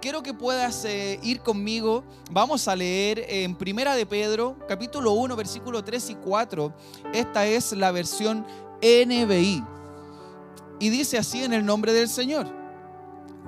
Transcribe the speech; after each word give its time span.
quiero 0.00 0.22
que 0.22 0.34
puedas 0.34 0.84
eh, 0.84 1.18
ir 1.22 1.40
conmigo. 1.40 2.04
Vamos 2.30 2.68
a 2.68 2.76
leer 2.76 3.24
en 3.28 3.56
Primera 3.56 3.94
de 3.94 4.06
Pedro, 4.06 4.56
capítulo 4.68 5.12
1, 5.12 5.36
versículo 5.36 5.84
3 5.84 6.10
y 6.10 6.14
4. 6.16 6.74
Esta 7.12 7.46
es 7.46 7.72
la 7.72 7.90
versión 7.90 8.46
NBI. 8.80 9.64
Y 10.80 10.90
dice 10.90 11.18
así 11.18 11.42
en 11.42 11.52
el 11.52 11.64
nombre 11.64 11.92
del 11.92 12.08
Señor. 12.08 12.46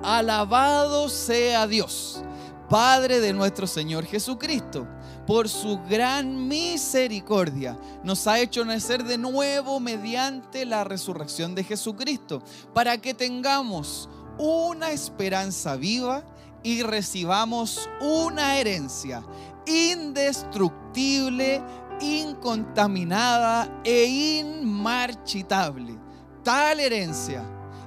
Alabado 0.03 1.09
sea 1.09 1.67
Dios, 1.67 2.23
Padre 2.69 3.19
de 3.19 3.33
nuestro 3.33 3.67
Señor 3.67 4.05
Jesucristo 4.05 4.87
por 5.25 5.47
su 5.47 5.79
gran 5.89 6.47
misericordia, 6.47 7.77
nos 8.03 8.27
ha 8.27 8.39
hecho 8.39 8.65
nacer 8.65 9.03
de 9.03 9.17
nuevo 9.17 9.79
mediante 9.79 10.65
la 10.65 10.83
resurrección 10.83 11.55
de 11.55 11.63
Jesucristo, 11.63 12.41
para 12.73 12.97
que 12.97 13.13
tengamos 13.13 14.09
una 14.41 14.89
esperanza 14.89 15.75
viva 15.75 16.23
y 16.63 16.81
recibamos 16.81 17.87
una 18.01 18.57
herencia 18.57 19.23
indestructible, 19.67 21.61
incontaminada 22.01 23.81
e 23.83 24.05
inmarchitable. 24.39 25.95
Tal 26.43 26.79
herencia 26.79 27.43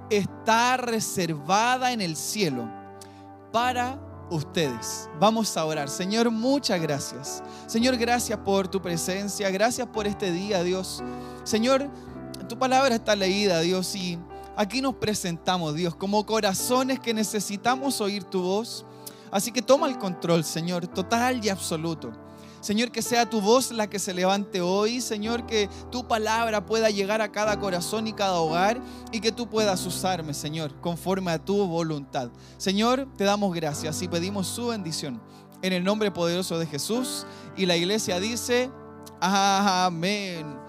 está 0.08 0.76
reservada 0.76 1.90
en 1.90 2.00
el 2.00 2.14
cielo 2.14 2.70
para 3.52 3.98
ustedes. 4.30 5.10
Vamos 5.18 5.56
a 5.56 5.64
orar. 5.64 5.88
Señor, 5.88 6.30
muchas 6.30 6.80
gracias. 6.80 7.42
Señor, 7.66 7.96
gracias 7.96 8.38
por 8.38 8.68
tu 8.68 8.80
presencia. 8.80 9.50
Gracias 9.50 9.88
por 9.88 10.06
este 10.06 10.30
día, 10.30 10.62
Dios. 10.62 11.02
Señor, 11.42 11.90
tu 12.48 12.56
palabra 12.56 12.94
está 12.94 13.16
leída, 13.16 13.60
Dios, 13.60 13.96
y 13.96 14.20
aquí 14.56 14.80
nos 14.80 14.94
presentamos, 14.94 15.74
Dios, 15.74 15.94
como 15.94 16.24
corazones 16.26 17.00
que 17.00 17.14
necesitamos 17.14 18.00
oír 18.00 18.24
tu 18.24 18.42
voz. 18.42 18.84
Así 19.30 19.50
que 19.50 19.62
toma 19.62 19.88
el 19.88 19.98
control, 19.98 20.44
Señor, 20.44 20.86
total 20.86 21.44
y 21.44 21.48
absoluto. 21.48 22.12
Señor, 22.64 22.90
que 22.90 23.02
sea 23.02 23.28
tu 23.28 23.42
voz 23.42 23.72
la 23.72 23.90
que 23.90 23.98
se 23.98 24.14
levante 24.14 24.62
hoy. 24.62 25.02
Señor, 25.02 25.44
que 25.44 25.68
tu 25.90 26.08
palabra 26.08 26.64
pueda 26.64 26.88
llegar 26.88 27.20
a 27.20 27.30
cada 27.30 27.60
corazón 27.60 28.06
y 28.06 28.14
cada 28.14 28.38
hogar 28.38 28.80
y 29.12 29.20
que 29.20 29.32
tú 29.32 29.50
puedas 29.50 29.84
usarme, 29.84 30.32
Señor, 30.32 30.80
conforme 30.80 31.30
a 31.30 31.38
tu 31.38 31.66
voluntad. 31.66 32.30
Señor, 32.56 33.06
te 33.18 33.24
damos 33.24 33.54
gracias 33.54 34.00
y 34.00 34.08
pedimos 34.08 34.46
su 34.46 34.68
bendición 34.68 35.20
en 35.60 35.74
el 35.74 35.84
nombre 35.84 36.10
poderoso 36.10 36.58
de 36.58 36.64
Jesús. 36.64 37.26
Y 37.54 37.66
la 37.66 37.76
iglesia 37.76 38.18
dice, 38.18 38.70
amén. 39.20 40.63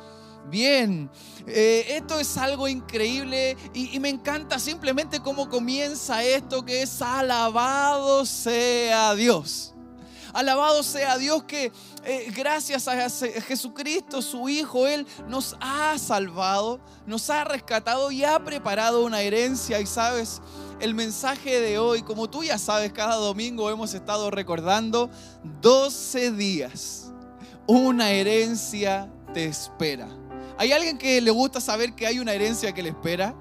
Bien, 0.50 1.10
eh, 1.48 1.86
esto 1.90 2.20
es 2.20 2.38
algo 2.38 2.68
increíble 2.68 3.58
y, 3.74 4.00
me 4.00 4.10
encanta 4.10 4.60
simplemente 4.60 5.20
cómo 5.20 5.50
comienza 5.50 6.24
esto 6.24 6.64
que 6.64 6.84
es 6.84 7.02
alabado 7.02 8.26
sea 8.26 9.16
Dios. 9.16 9.74
Alabado 10.34 10.84
sea 10.84 11.18
Dios 11.18 11.46
que 11.46 11.72
eh, 12.04 12.32
gracias 12.36 12.88
a 12.88 13.10
Jesucristo, 13.10 14.22
su 14.22 14.50
Hijo, 14.50 14.86
Él 14.86 15.08
nos 15.28 15.56
ha 15.62 15.98
salvado, 15.98 16.80
nos 17.08 17.30
ha 17.30 17.46
rescatado 17.46 18.12
y 18.12 18.24
ha 18.24 18.44
preparado 18.44 19.04
una 19.04 19.22
herencia. 19.22 19.80
Y 19.80 19.86
sabes, 19.86 20.42
el 20.80 20.94
mensaje 20.94 21.62
de 21.62 21.80
hoy, 21.80 22.04
como 22.04 22.30
tú 22.30 22.44
ya 22.44 22.58
sabes, 22.58 22.92
cada 22.92 23.16
domingo 23.16 23.70
hemos 23.70 23.94
estado 23.94 24.30
recordando 24.30 25.10
12 25.62 26.32
días. 26.34 27.14
Una 27.66 28.12
herencia 28.12 29.10
te 29.34 29.46
espera. 29.46 30.25
¿Hay 30.58 30.72
alguien 30.72 30.98
que 30.98 31.20
le 31.22 31.32
gusta 31.32 31.60
saber 31.60 31.94
que 31.94 32.08
hay 32.08 32.20
una 32.20 32.34
herencia 32.34 32.74
que 32.74 32.82
le 32.82 32.90
espera? 32.90 33.36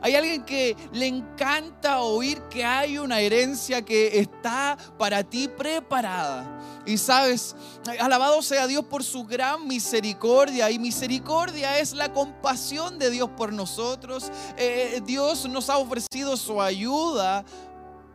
Hay 0.00 0.14
alguien 0.14 0.44
que 0.44 0.76
le 0.92 1.06
encanta 1.06 2.00
oír 2.00 2.40
que 2.42 2.64
hay 2.64 2.98
una 2.98 3.20
herencia 3.20 3.82
que 3.82 4.18
está 4.18 4.76
para 4.96 5.24
ti 5.24 5.48
preparada. 5.48 6.60
Y 6.86 6.96
sabes, 6.98 7.56
alabado 8.00 8.40
sea 8.42 8.66
Dios 8.66 8.84
por 8.84 9.02
su 9.02 9.24
gran 9.24 9.66
misericordia. 9.66 10.70
Y 10.70 10.78
misericordia 10.78 11.78
es 11.78 11.94
la 11.94 12.12
compasión 12.12 12.98
de 12.98 13.10
Dios 13.10 13.30
por 13.36 13.52
nosotros. 13.52 14.30
Eh, 14.56 15.00
Dios 15.04 15.48
nos 15.48 15.68
ha 15.68 15.78
ofrecido 15.78 16.36
su 16.36 16.62
ayuda, 16.62 17.44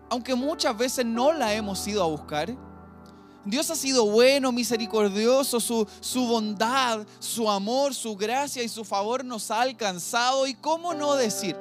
aunque 0.09 0.35
muchas 0.35 0.77
veces 0.77 1.05
no 1.05 1.33
la 1.33 1.53
hemos 1.53 1.85
ido 1.87 2.03
a 2.03 2.07
buscar. 2.07 2.55
Dios 3.45 3.69
ha 3.69 3.75
sido 3.75 4.05
bueno, 4.05 4.51
misericordioso, 4.51 5.59
su, 5.59 5.85
su, 5.99 6.25
bondad, 6.27 7.05
su 7.19 7.49
amor, 7.49 7.93
su 7.93 8.15
gracia 8.15 8.63
y 8.63 8.69
su 8.69 8.85
favor 8.85 9.25
nos 9.25 9.51
ha 9.51 9.61
alcanzado. 9.61 10.47
¿Y 10.47 10.53
cómo 10.53 10.93
no 10.93 11.15
decir? 11.15 11.57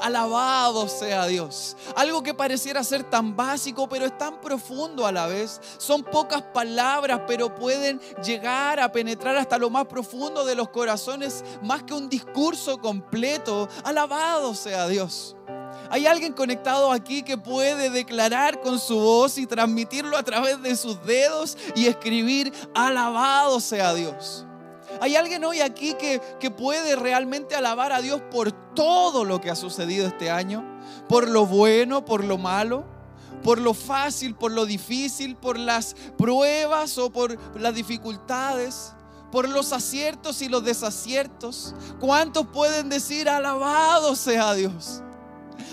Alabado 0.00 0.88
sea 0.88 1.26
Dios. 1.26 1.76
Algo 1.96 2.22
que 2.22 2.34
pareciera 2.34 2.82
ser 2.82 3.04
tan 3.04 3.36
básico, 3.36 3.88
pero 3.88 4.06
es 4.06 4.16
tan 4.16 4.40
profundo 4.40 5.06
a 5.06 5.12
la 5.12 5.26
vez. 5.26 5.60
Son 5.78 6.02
pocas 6.02 6.42
palabras, 6.42 7.20
pero 7.26 7.54
pueden 7.54 8.00
llegar 8.24 8.80
a 8.80 8.90
penetrar 8.90 9.36
hasta 9.36 9.58
lo 9.58 9.70
más 9.70 9.86
profundo 9.86 10.44
de 10.44 10.54
los 10.54 10.70
corazones, 10.70 11.44
más 11.62 11.82
que 11.82 11.94
un 11.94 12.08
discurso 12.08 12.78
completo. 12.78 13.68
Alabado 13.84 14.54
sea 14.54 14.88
Dios. 14.88 15.36
Hay 15.90 16.06
alguien 16.06 16.32
conectado 16.32 16.92
aquí 16.92 17.22
que 17.22 17.38
puede 17.38 17.90
declarar 17.90 18.60
con 18.60 18.78
su 18.78 18.98
voz 18.98 19.38
y 19.38 19.46
transmitirlo 19.46 20.16
a 20.16 20.22
través 20.22 20.62
de 20.62 20.76
sus 20.76 21.02
dedos 21.04 21.56
y 21.74 21.86
escribir, 21.86 22.52
alabado 22.74 23.60
sea 23.60 23.94
Dios. 23.94 24.44
Hay 25.00 25.16
alguien 25.16 25.44
hoy 25.44 25.60
aquí 25.60 25.94
que, 25.94 26.20
que 26.40 26.50
puede 26.50 26.96
realmente 26.96 27.54
alabar 27.54 27.92
a 27.92 28.00
Dios 28.00 28.20
por 28.30 28.52
todo 28.74 29.24
lo 29.24 29.40
que 29.40 29.50
ha 29.50 29.56
sucedido 29.56 30.06
este 30.06 30.30
año, 30.30 30.64
por 31.08 31.28
lo 31.28 31.46
bueno, 31.46 32.04
por 32.04 32.24
lo 32.24 32.38
malo, 32.38 32.84
por 33.42 33.58
lo 33.58 33.74
fácil, 33.74 34.34
por 34.34 34.52
lo 34.52 34.66
difícil, 34.66 35.36
por 35.36 35.58
las 35.58 35.94
pruebas 36.16 36.98
o 36.98 37.10
por 37.10 37.38
las 37.58 37.74
dificultades 37.74 38.92
por 39.30 39.48
los 39.48 39.72
aciertos 39.72 40.42
y 40.42 40.48
los 40.48 40.64
desaciertos. 40.64 41.74
¿Cuántos 42.00 42.46
pueden 42.46 42.88
decir 42.88 43.28
alabado 43.28 44.16
sea 44.16 44.54
Dios? 44.54 45.02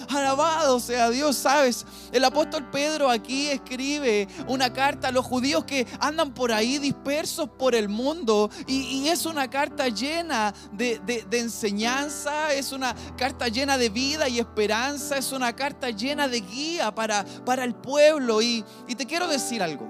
Alabado 0.09 0.79
sea 0.79 1.09
Dios, 1.09 1.35
¿sabes? 1.35 1.85
El 2.11 2.23
apóstol 2.23 2.69
Pedro 2.71 3.09
aquí 3.09 3.47
escribe 3.47 4.27
una 4.47 4.71
carta 4.71 5.09
a 5.09 5.11
los 5.11 5.25
judíos 5.25 5.65
que 5.65 5.87
andan 5.99 6.33
por 6.33 6.51
ahí 6.51 6.77
dispersos 6.77 7.49
por 7.49 7.75
el 7.75 7.89
mundo 7.89 8.49
y, 8.67 9.05
es 9.05 9.25
una 9.25 9.49
carta 9.49 9.87
llena 9.87 10.53
de, 10.71 11.25
enseñanza, 11.31 12.53
es 12.53 12.71
una 12.71 12.95
carta 13.17 13.47
llena 13.47 13.77
de 13.77 13.89
vida 13.89 14.27
y 14.27 14.39
esperanza, 14.39 15.17
es 15.17 15.31
una 15.31 15.55
carta 15.55 15.89
llena 15.89 16.27
de 16.27 16.41
guía 16.41 16.93
para, 16.93 17.23
para 17.45 17.63
el 17.63 17.75
pueblo. 17.75 18.41
Y, 18.41 18.65
y 18.87 18.95
te 18.95 19.05
quiero 19.05 19.27
decir 19.27 19.61
algo, 19.61 19.87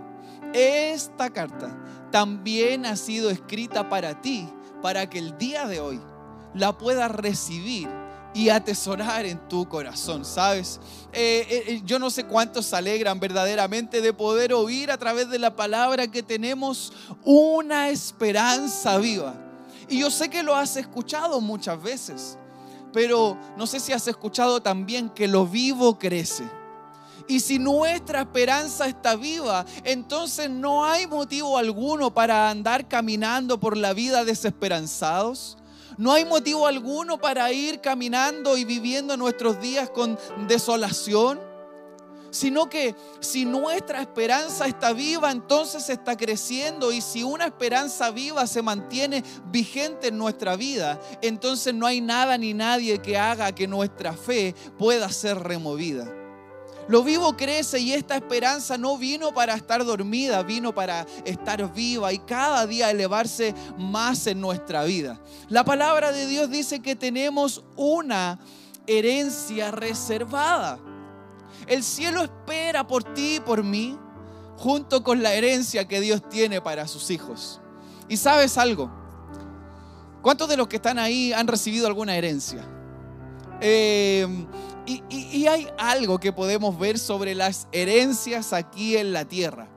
esta 0.53 1.29
carta 1.29 1.78
también 2.11 2.85
ha 2.85 2.95
sido 2.95 3.29
escrita 3.29 3.89
para 3.89 4.22
ti, 4.22 4.47
para 4.81 5.09
que 5.09 5.19
el 5.19 5.38
día 5.38 5.66
de 5.67 5.79
hoy 5.79 6.01
la 6.53 6.78
puedas 6.78 7.11
recibir 7.11 7.89
y 8.35 8.50
atesorar 8.50 9.25
en 9.25 9.40
tu 9.47 9.68
corazón, 9.69 10.25
¿sabes? 10.25 10.81
Eh, 11.13 11.47
eh, 11.50 11.63
eh, 11.68 11.81
yo 11.85 11.97
no 12.00 12.09
sé 12.09 12.25
cuántos 12.25 12.66
se 12.66 12.75
alegran 12.75 13.18
verdaderamente 13.18 14.01
de 14.01 14.12
poder 14.12 14.53
oír 14.53 14.91
a 14.91 14.97
través 14.97 15.29
de 15.29 15.40
la 15.40 15.56
palabra 15.56 16.12
que 16.12 16.22
tenemos 16.22 16.91
una 17.23 17.88
esperanza 17.88 18.97
viva. 18.97 19.34
Y 19.88 20.00
yo 20.00 20.12
sé 20.12 20.29
que 20.29 20.44
lo 20.44 20.53
has 20.53 20.75
escuchado 20.75 21.40
muchas 21.40 21.81
veces, 21.81 22.38
pero 22.91 23.38
no 23.56 23.66
sé 23.68 23.79
si 23.79 23.94
has 23.94 24.06
escuchado 24.09 24.62
también 24.62 25.09
que 25.09 25.29
lo 25.29 25.47
vivo 25.47 25.97
crece. 25.97 26.44
Y 27.29 27.40
si 27.40 27.57
nuestra 27.57 28.19
esperanza 28.19 28.85
está 28.85 29.16
viva, 29.16 29.66
entonces 29.85 30.50
no 30.50 30.84
hay 30.84 31.07
motivo 31.07 31.57
alguno 31.57 32.13
para 32.13 32.50
andar 32.50 32.90
caminando 32.90 33.62
por 33.62 33.78
la 33.78 33.94
vida 33.94 34.25
desesperanzados 34.25 35.57
no 35.97 36.11
hay 36.11 36.25
motivo 36.25 36.67
alguno 36.67 37.17
para 37.17 37.51
ir 37.51 37.81
caminando 37.81 38.57
y 38.57 38.66
viviendo 38.66 39.17
nuestros 39.17 39.59
días 39.59 39.89
con 39.89 40.17
desolación, 40.47 41.39
sino 42.31 42.69
que 42.69 42.95
si 43.22 43.46
nuestra 43.46 44.02
esperanza 44.02 44.67
está 44.67 44.91
viva, 44.91 45.31
entonces 45.31 45.90
está 45.90 46.17
creciendo 46.17 46.91
y 46.91 46.99
si 46.99 47.23
una 47.23 47.46
esperanza 47.46 48.11
viva 48.11 48.46
se 48.46 48.61
mantiene 48.61 49.23
vigente 49.52 50.09
en 50.09 50.17
nuestra 50.17 50.58
vida, 50.58 50.99
entonces 51.22 51.73
no 51.73 51.87
hay 51.87 52.02
nada 52.02 52.37
ni 52.37 52.53
nadie 52.53 52.99
que 52.99 53.17
haga 53.17 53.53
que 53.53 53.67
nuestra 53.67 54.14
fe 54.14 54.53
pueda 54.78 55.09
ser 55.09 55.40
removida. 55.40 56.24
Lo 56.87 57.03
vivo 57.03 57.35
crece 57.35 57.79
y 57.79 57.93
esta 57.93 58.16
esperanza 58.16 58.78
no 58.78 58.97
vino 58.97 59.34
para 59.34 59.55
estar 59.55 59.84
dormida, 59.84 60.43
vino 60.43 60.73
para 60.73 61.08
estar 61.26 61.73
viva 61.73 62.14
y 62.14 62.20
cada 62.20 62.67
día 62.67 62.91
elevarse 62.91 63.55
más 63.78 64.28
en 64.28 64.40
nuestra 64.40 64.84
vida. 64.84 65.20
La 65.49 65.64
palabra 65.64 66.11
de 66.11 66.28
Dios 66.28 66.49
dice 66.49 66.82
que 66.82 66.96
tenemos 66.96 67.64
una 67.76 68.40
herencia 68.85 69.72
reservada. 69.72 70.79
El 71.66 71.84
cielo 71.84 72.22
espera 72.22 72.85
por 72.85 73.03
ti 73.03 73.37
y 73.37 73.40
por 73.40 73.64
mí, 73.64 73.97
junto 74.58 75.03
con 75.03 75.23
la 75.23 75.34
herencia 75.34 75.87
que 75.87 75.99
Dios 75.99 76.29
tiene 76.29 76.61
para 76.61 76.87
sus 76.87 77.09
hijos. 77.09 77.61
¿Y 78.08 78.17
sabes 78.17 78.59
algo? 78.59 78.91
¿Cuántos 80.22 80.47
de 80.47 80.58
los 80.58 80.67
que 80.67 80.76
están 80.76 80.99
ahí 80.99 81.34
han 81.34 81.47
recibido 81.47 81.87
alguna 81.87 82.16
herencia? 82.16 82.64
Eh, 83.67 84.28
y, 84.85 85.47
hay 85.47 85.67
algo 85.79 86.20
que 86.20 86.32
podemos 86.32 86.78
ver 86.78 87.00
sobre 87.00 87.34
las 87.34 87.67
herencias 87.72 88.53
aquí 88.53 88.96
en 88.96 89.12
la 89.12 89.26
tierra. 89.26 89.67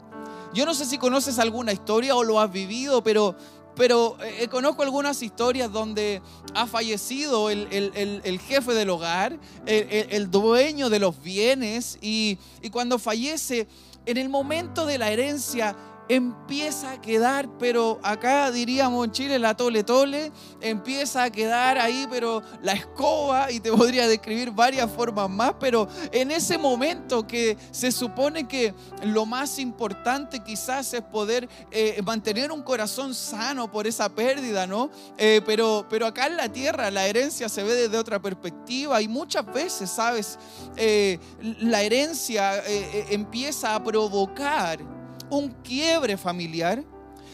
Yo 0.52 0.66
no 0.66 0.74
sé 0.74 0.84
si 0.84 0.98
conoces 0.98 1.38
alguna 1.38 1.72
historia 1.72 2.14
o 2.14 2.22
lo 2.22 2.38
has 2.38 2.52
vivido, 2.52 3.02
pero 3.02 3.34
pero 3.76 4.18
eh, 4.20 4.48
conozco 4.48 4.82
algunas 4.82 5.22
historias 5.22 5.70
donde 5.70 6.20
ha 6.52 6.66
fallecido 6.66 7.48
el, 7.48 8.40
jefe 8.46 8.74
del 8.74 8.90
hogar, 8.90 9.38
el, 9.66 10.30
dueño 10.30 10.90
de 10.90 10.98
los 10.98 11.22
bienes, 11.22 11.96
y, 12.02 12.38
y 12.60 12.70
cuando 12.70 12.98
fallece, 12.98 13.68
en 14.04 14.16
el 14.16 14.28
momento 14.28 14.84
de 14.84 14.98
la 14.98 15.10
herencia, 15.12 15.76
empieza 16.08 16.92
a 16.92 17.00
quedar, 17.00 17.48
pero 17.58 17.98
acá 18.02 18.50
diríamos 18.50 19.04
en 19.04 19.12
Chile 19.12 19.38
la 19.38 19.54
tole 19.54 19.84
tole, 19.84 20.32
empieza 20.60 21.24
a 21.24 21.30
quedar 21.30 21.78
ahí, 21.78 22.06
pero 22.10 22.42
la 22.62 22.72
escoba, 22.72 23.50
y 23.50 23.60
te 23.60 23.70
podría 23.76 24.08
describir 24.08 24.50
varias 24.50 24.90
formas 24.90 25.28
más, 25.28 25.54
pero 25.60 25.88
en 26.12 26.30
ese 26.30 26.56
momento 26.56 27.26
que 27.26 27.56
se 27.70 27.92
supone 27.92 28.48
que 28.48 28.74
lo 29.02 29.26
más 29.26 29.58
importante 29.58 30.40
quizás 30.40 30.94
es 30.94 31.02
poder 31.02 31.48
eh, 31.70 32.00
mantener 32.04 32.50
un 32.50 32.62
corazón 32.62 33.14
sano 33.14 33.70
por 33.70 33.86
esa 33.86 34.08
pérdida, 34.08 34.66
¿no? 34.66 34.90
Eh, 35.18 35.42
pero, 35.44 35.86
pero 35.90 36.06
acá 36.06 36.26
en 36.26 36.36
la 36.36 36.50
tierra 36.50 36.90
la 36.90 37.06
herencia 37.06 37.48
se 37.48 37.62
ve 37.62 37.74
desde 37.74 37.98
otra 37.98 38.20
perspectiva 38.20 39.00
y 39.02 39.08
muchas 39.08 39.44
veces, 39.52 39.90
¿sabes? 39.90 40.38
Eh, 40.76 41.18
la 41.60 41.82
herencia 41.82 42.62
empieza 43.10 43.74
a 43.74 43.82
provocar 43.82 44.97
un 45.30 45.50
quiebre 45.62 46.16
familiar. 46.16 46.84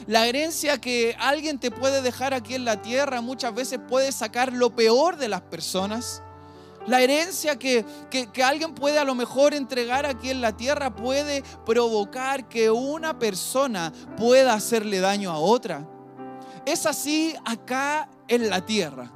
La 0.06 0.26
herencia 0.26 0.80
que 0.80 1.16
alguien 1.18 1.58
te 1.58 1.70
puede 1.70 2.02
dejar 2.02 2.34
aquí 2.34 2.54
en 2.54 2.64
la 2.64 2.82
tierra 2.82 3.20
muchas 3.20 3.54
veces 3.54 3.78
puede 3.88 4.12
sacar 4.12 4.52
lo 4.52 4.74
peor 4.74 5.16
de 5.16 5.28
las 5.28 5.42
personas. 5.42 6.22
La 6.86 7.00
herencia 7.00 7.58
que, 7.58 7.86
que, 8.10 8.42
alguien 8.42 8.74
puede 8.74 8.98
a 8.98 9.04
lo 9.04 9.14
mejor 9.14 9.54
entregar 9.54 10.04
aquí 10.04 10.28
en 10.28 10.42
la 10.42 10.54
tierra 10.54 10.94
puede 10.94 11.42
provocar 11.64 12.46
que 12.46 12.70
una 12.70 13.18
persona 13.18 13.90
pueda 14.18 14.52
hacerle 14.52 15.00
daño 15.00 15.30
a 15.30 15.38
otra. 15.38 15.88
Es 16.66 16.84
así 16.84 17.34
acá 17.46 18.10
en 18.28 18.50
la 18.50 18.66
tierra. 18.66 19.10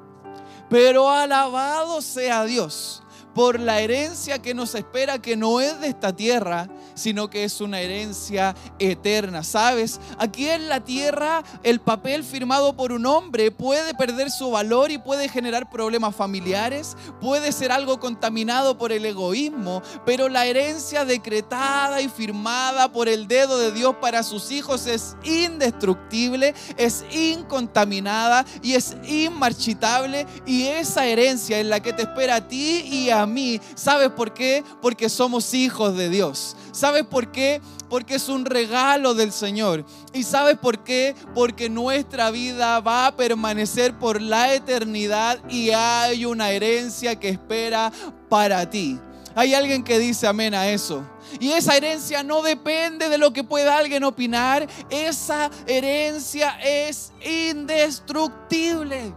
Pero 0.70 1.10
alabado 1.10 2.00
sea 2.00 2.44
Dios 2.44 3.02
por 3.38 3.60
la 3.60 3.80
herencia 3.80 4.42
que 4.42 4.52
nos 4.52 4.74
espera, 4.74 5.22
que 5.22 5.36
no 5.36 5.60
es 5.60 5.80
de 5.80 5.86
esta 5.86 6.12
tierra, 6.12 6.68
sino 6.94 7.30
que 7.30 7.44
es 7.44 7.60
una 7.60 7.78
herencia 7.78 8.56
eterna. 8.80 9.44
¿Sabes? 9.44 10.00
Aquí 10.18 10.48
en 10.48 10.68
la 10.68 10.80
tierra 10.80 11.44
el 11.62 11.78
papel 11.78 12.24
firmado 12.24 12.74
por 12.74 12.90
un 12.90 13.06
hombre 13.06 13.52
puede 13.52 13.94
perder 13.94 14.32
su 14.32 14.50
valor 14.50 14.90
y 14.90 14.98
puede 14.98 15.28
generar 15.28 15.70
problemas 15.70 16.16
familiares, 16.16 16.96
puede 17.20 17.52
ser 17.52 17.70
algo 17.70 18.00
contaminado 18.00 18.76
por 18.76 18.90
el 18.90 19.06
egoísmo, 19.06 19.82
pero 20.04 20.28
la 20.28 20.46
herencia 20.46 21.04
decretada 21.04 22.00
y 22.00 22.08
firmada 22.08 22.90
por 22.90 23.08
el 23.08 23.28
dedo 23.28 23.56
de 23.56 23.70
Dios 23.70 23.94
para 24.00 24.24
sus 24.24 24.50
hijos 24.50 24.88
es 24.88 25.14
indestructible, 25.22 26.56
es 26.76 27.04
incontaminada 27.12 28.44
y 28.62 28.74
es 28.74 28.96
inmarchitable 29.06 30.26
y 30.44 30.64
esa 30.66 31.06
herencia 31.06 31.60
en 31.60 31.68
la 31.68 31.78
que 31.78 31.92
te 31.92 32.02
espera 32.02 32.34
a 32.34 32.48
ti 32.48 32.80
y 32.80 33.10
a 33.10 33.27
mí, 33.28 33.60
¿sabes 33.74 34.10
por 34.10 34.34
qué? 34.34 34.64
Porque 34.82 35.08
somos 35.08 35.54
hijos 35.54 35.96
de 35.96 36.08
Dios. 36.08 36.56
¿Sabes 36.72 37.04
por 37.04 37.30
qué? 37.30 37.60
Porque 37.88 38.16
es 38.16 38.28
un 38.28 38.44
regalo 38.44 39.14
del 39.14 39.32
Señor. 39.32 39.84
¿Y 40.12 40.22
sabes 40.22 40.58
por 40.58 40.84
qué? 40.84 41.14
Porque 41.34 41.68
nuestra 41.68 42.30
vida 42.30 42.80
va 42.80 43.06
a 43.06 43.16
permanecer 43.16 43.98
por 43.98 44.20
la 44.20 44.54
eternidad 44.54 45.38
y 45.48 45.70
hay 45.70 46.24
una 46.24 46.50
herencia 46.50 47.18
que 47.18 47.28
espera 47.28 47.92
para 48.28 48.68
ti. 48.68 48.98
Hay 49.34 49.54
alguien 49.54 49.84
que 49.84 49.98
dice 49.98 50.26
amén 50.26 50.52
a 50.52 50.68
eso. 50.68 51.04
Y 51.38 51.52
esa 51.52 51.76
herencia 51.76 52.22
no 52.22 52.42
depende 52.42 53.08
de 53.08 53.18
lo 53.18 53.32
que 53.32 53.44
pueda 53.44 53.76
alguien 53.76 54.02
opinar. 54.02 54.66
Esa 54.90 55.50
herencia 55.66 56.58
es 56.60 57.12
indestructible. 57.24 59.14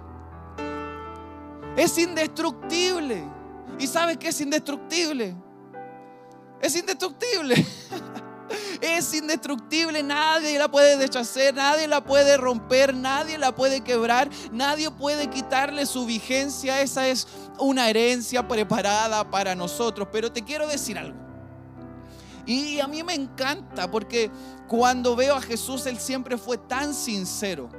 Es 1.76 1.98
indestructible. 1.98 3.24
¿Y 3.82 3.88
sabes 3.88 4.18
qué 4.18 4.28
es 4.28 4.40
indestructible? 4.40 5.36
Es 6.62 6.76
indestructible. 6.76 7.56
Es 8.82 9.14
indestructible, 9.14 10.04
nadie 10.04 10.58
la 10.58 10.70
puede 10.70 10.98
deshacer, 10.98 11.54
nadie 11.54 11.88
la 11.88 12.04
puede 12.04 12.36
romper, 12.36 12.94
nadie 12.96 13.38
la 13.38 13.56
puede 13.56 13.82
quebrar, 13.82 14.30
nadie 14.52 14.90
puede 14.90 15.30
quitarle 15.30 15.86
su 15.86 16.06
vigencia. 16.06 16.82
Esa 16.82 17.08
es 17.08 17.28
una 17.60 17.90
herencia 17.90 18.46
preparada 18.48 19.30
para 19.30 19.56
nosotros. 19.56 20.10
Pero 20.12 20.32
te 20.32 20.42
quiero 20.42 20.68
decir 20.68 20.98
algo. 20.98 21.18
Y 22.46 22.80
a 22.80 22.88
mí 22.88 23.04
me 23.04 23.14
encanta 23.14 23.90
porque 23.90 24.32
cuando 24.68 25.16
veo 25.16 25.36
a 25.36 25.42
Jesús, 25.42 25.86
Él 25.86 25.98
siempre 26.00 26.38
fue 26.38 26.58
tan 26.58 26.94
sincero. 26.94 27.70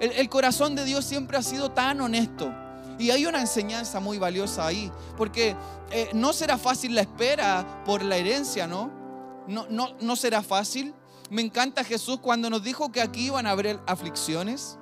El, 0.00 0.12
el 0.12 0.28
corazón 0.28 0.74
de 0.76 0.84
Dios 0.84 1.04
siempre 1.04 1.36
ha 1.36 1.42
sido 1.42 1.72
tan 1.72 2.00
honesto. 2.00 2.50
Y 2.98 3.10
hay 3.10 3.26
una 3.26 3.40
enseñanza 3.40 4.00
muy 4.00 4.18
valiosa 4.18 4.66
ahí, 4.66 4.90
porque 5.16 5.56
eh, 5.90 6.10
no 6.12 6.32
será 6.32 6.58
fácil 6.58 6.94
la 6.94 7.00
espera 7.02 7.82
por 7.84 8.02
la 8.02 8.16
herencia, 8.16 8.66
¿no? 8.66 8.90
No, 9.48 9.66
no, 9.68 9.94
no 10.00 10.16
será 10.16 10.42
fácil. 10.42 10.94
Me 11.30 11.42
encanta 11.42 11.84
Jesús 11.84 12.18
cuando 12.20 12.50
nos 12.50 12.62
dijo 12.62 12.92
que 12.92 13.00
aquí 13.00 13.26
iban 13.26 13.46
a 13.46 13.50
haber 13.50 13.80
aflicciones, 13.86 14.78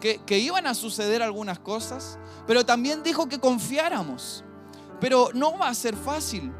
que, 0.00 0.20
que 0.24 0.38
iban 0.38 0.66
a 0.66 0.74
suceder 0.74 1.22
algunas 1.22 1.58
cosas, 1.58 2.18
pero 2.46 2.64
también 2.64 3.02
dijo 3.02 3.28
que 3.28 3.38
confiáramos. 3.38 4.44
Pero 5.00 5.30
no 5.32 5.56
va 5.56 5.68
a 5.68 5.74
ser 5.74 5.96
fácil. 5.96 6.52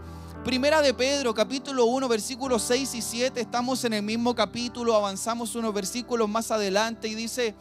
Primera 0.45 0.81
de 0.81 0.95
Pedro, 0.95 1.35
capítulo 1.35 1.87
1, 1.87 2.09
versículos 2.09 2.63
6 2.63 2.95
y 2.95 3.03
7, 3.03 3.41
estamos 3.41 3.85
en 3.85 3.93
el 3.93 4.03
mismo 4.03 4.35
capítulo, 4.35 4.95
avanzamos 4.95 5.55
unos 5.57 5.75
versículos 5.75 6.29
más 6.29 6.51
adelante 6.51 7.09
y 7.09 7.15
dice, 7.15 7.55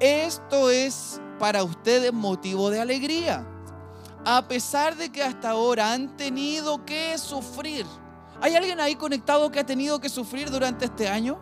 esto 0.00 0.70
es 0.70 1.20
para 1.38 1.64
ustedes 1.64 2.12
motivo 2.12 2.70
de 2.70 2.80
alegría. 2.80 3.46
A 4.24 4.46
pesar 4.48 4.96
de 4.96 5.10
que 5.10 5.22
hasta 5.22 5.50
ahora 5.50 5.92
han 5.92 6.16
tenido 6.16 6.84
que 6.84 7.16
sufrir. 7.18 7.86
¿Hay 8.40 8.54
alguien 8.54 8.80
ahí 8.80 8.96
conectado 8.96 9.50
que 9.50 9.60
ha 9.60 9.66
tenido 9.66 10.00
que 10.00 10.08
sufrir 10.08 10.50
durante 10.50 10.86
este 10.86 11.08
año? 11.08 11.38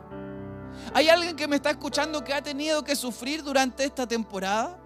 ¿Hay 0.92 1.08
alguien 1.08 1.34
que 1.34 1.48
me 1.48 1.56
está 1.56 1.70
escuchando 1.70 2.22
que 2.22 2.34
ha 2.34 2.42
tenido 2.42 2.84
que 2.84 2.94
sufrir 2.94 3.42
durante 3.42 3.84
esta 3.84 4.06
temporada? 4.06 4.78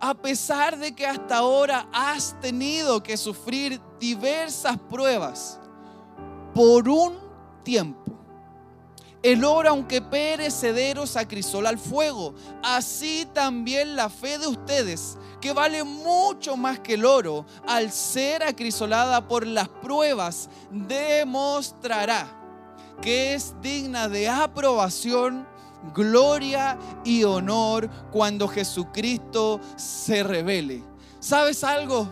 A 0.00 0.14
pesar 0.14 0.76
de 0.76 0.94
que 0.94 1.06
hasta 1.06 1.38
ahora 1.38 1.88
has 1.92 2.38
tenido 2.40 3.02
que 3.02 3.16
sufrir 3.16 3.80
diversas 3.98 4.76
pruebas 4.78 5.58
por 6.52 6.88
un 6.88 7.16
tiempo 7.62 8.03
el 9.24 9.42
oro, 9.42 9.70
aunque 9.70 10.02
perecedero, 10.02 11.06
se 11.06 11.18
acrisola 11.18 11.70
al 11.70 11.78
fuego. 11.78 12.34
Así 12.62 13.26
también 13.32 13.96
la 13.96 14.10
fe 14.10 14.38
de 14.38 14.46
ustedes, 14.46 15.16
que 15.40 15.54
vale 15.54 15.82
mucho 15.82 16.58
más 16.58 16.78
que 16.80 16.94
el 16.94 17.06
oro, 17.06 17.46
al 17.66 17.90
ser 17.90 18.42
acrisolada 18.42 19.26
por 19.26 19.46
las 19.46 19.68
pruebas, 19.68 20.50
demostrará 20.70 22.28
que 23.00 23.34
es 23.34 23.54
digna 23.62 24.10
de 24.10 24.28
aprobación, 24.28 25.48
gloria 25.94 26.78
y 27.02 27.24
honor 27.24 27.88
cuando 28.12 28.46
Jesucristo 28.46 29.58
se 29.76 30.22
revele. 30.22 30.84
¿Sabes 31.18 31.64
algo? 31.64 32.08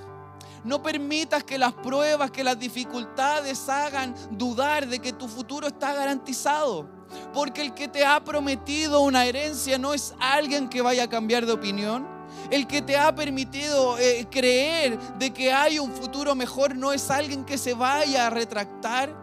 No 0.65 0.83
permitas 0.83 1.45
que 1.45 1.59
las 1.59 1.75
pruebas, 1.75 2.31
que 2.31 2.43
las 2.43 2.59
dificultades 2.59 3.69
hagan 3.69 4.15
dudar 4.31 4.87
de 4.89 4.99
que 5.01 5.13
tu 5.13 5.29
futuro 5.29 5.67
está 5.67 5.93
garantizado. 5.93 7.02
Porque 7.33 7.63
el 7.63 7.75
que 7.75 7.89
te 7.89 8.05
ha 8.05 8.23
prometido 8.23 9.01
una 9.01 9.25
herencia 9.25 9.79
no 9.79 9.95
es 9.95 10.15
alguien 10.19 10.69
que 10.69 10.83
vaya 10.83 11.05
a 11.05 11.09
cambiar 11.09 11.47
de 11.47 11.53
opinión. 11.53 12.07
El 12.51 12.67
que 12.67 12.83
te 12.83 12.97
ha 12.97 13.15
permitido 13.15 13.99
eh, 13.99 14.27
creer 14.31 14.99
de 15.19 15.33
que 15.33 15.53
hay 15.53 15.79
un 15.79 15.93
futuro 15.93 16.35
mejor 16.35 16.77
no 16.77 16.93
es 16.93 17.11
alguien 17.11 17.45
que 17.45 17.59
se 17.59 17.75
vaya 17.75 18.27
a 18.27 18.31
retractar. 18.31 19.23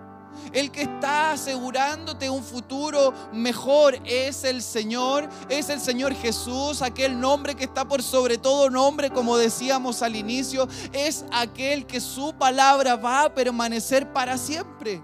El 0.54 0.72
que 0.72 0.84
está 0.84 1.32
asegurándote 1.32 2.30
un 2.30 2.44
futuro 2.44 3.14
mejor 3.34 4.00
es 4.06 4.44
el 4.44 4.62
Señor, 4.62 5.28
es 5.50 5.70
el 5.70 5.80
Señor 5.80 6.14
Jesús, 6.14 6.82
aquel 6.82 7.20
nombre 7.20 7.56
que 7.56 7.66
está 7.66 7.88
por 7.88 8.02
sobre 8.02 8.38
todo 8.38 8.70
nombre, 8.70 9.10
como 9.10 9.38
decíamos 9.38 10.02
al 10.02 10.16
inicio, 10.16 10.68
es 10.94 11.26
aquel 11.32 11.86
que 11.86 12.00
su 12.00 12.34
palabra 12.34 12.96
va 12.96 13.26
a 13.26 13.34
permanecer 13.34 14.12
para 14.14 14.38
siempre. 14.38 15.02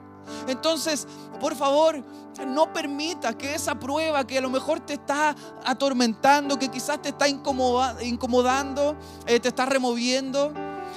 Entonces, 0.47 1.07
por 1.39 1.55
favor, 1.55 2.03
no 2.45 2.73
permita 2.73 3.37
que 3.37 3.55
esa 3.55 3.75
prueba 3.79 4.25
que 4.25 4.37
a 4.37 4.41
lo 4.41 4.49
mejor 4.49 4.79
te 4.79 4.93
está 4.93 5.35
atormentando, 5.63 6.59
que 6.59 6.69
quizás 6.69 7.01
te 7.01 7.09
está 7.09 7.27
incomodando, 7.27 8.95
eh, 9.25 9.39
te 9.39 9.49
está 9.49 9.65
removiendo, 9.65 10.53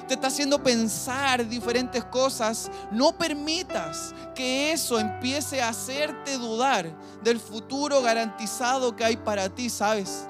te 0.06 0.14
está 0.14 0.28
haciendo 0.28 0.62
pensar 0.62 1.47
diferentes 1.49 2.04
cosas, 2.04 2.70
no 2.90 3.12
permitas 3.12 4.14
que 4.35 4.73
eso 4.73 4.99
empiece 4.99 5.61
a 5.61 5.68
hacerte 5.68 6.38
dudar 6.38 6.97
del 7.23 7.38
futuro 7.38 8.00
garantizado 8.02 8.97
que 8.97 9.04
hay 9.04 9.16
para 9.16 9.49
ti, 9.49 9.70
¿sabes? 9.70 10.28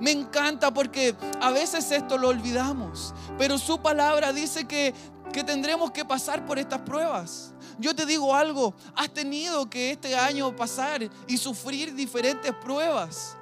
me 0.00 0.10
encanta 0.10 0.72
porque 0.72 1.14
a 1.40 1.50
veces 1.50 1.90
esto 1.90 2.18
lo 2.18 2.28
olvidamos, 2.28 3.14
pero 3.38 3.58
su 3.58 3.78
palabra 3.80 4.32
dice 4.32 4.66
que, 4.66 4.94
que 5.34 5.42
tendremos 5.42 5.90
que 5.90 6.04
pasar 6.04 6.46
por 6.46 6.60
estas 6.60 6.80
pruebas. 6.82 7.52
Yo 7.76 7.92
te 7.92 8.06
digo 8.06 8.32
algo, 8.32 8.72
has 8.94 9.12
tenido 9.12 9.68
que 9.68 9.90
este 9.90 10.14
año 10.14 10.54
pasar 10.54 11.10
y 11.26 11.36
sufrir 11.36 11.92
diferentes 11.92 12.54
pruebas, 12.54 13.36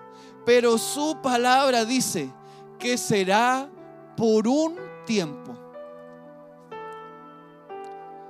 pero 0.46 0.78
su 0.78 1.18
palabra 1.22 1.84
dice 1.84 2.32
que 2.78 2.96
será 2.96 3.68
por 4.16 4.49
un 4.49 4.78
tiempo. 5.04 5.54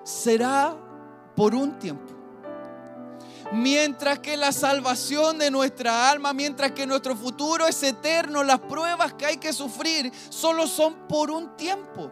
Será 0.03 0.77
por 1.37 1.55
un 1.55 1.79
tiempo. 1.79 2.13
Mientras 3.53 4.19
que 4.19 4.37
la 4.37 4.51
salvación 4.51 5.39
de 5.39 5.53
nuestra 5.53 6.11
alma, 6.11 6.33
mientras 6.33 6.73
que 6.73 6.85
nuestro 6.85 7.15
futuro 7.15 7.69
es 7.69 7.81
eterno, 7.85 8.43
las 8.43 8.59
pruebas 8.59 9.15
que 9.15 9.27
hay 9.27 9.37
que 9.37 9.53
sufrir 9.53 10.13
solo 10.31 10.67
son 10.67 11.07
por 11.07 11.31
un 11.31 11.57
tiempo. 11.57 12.11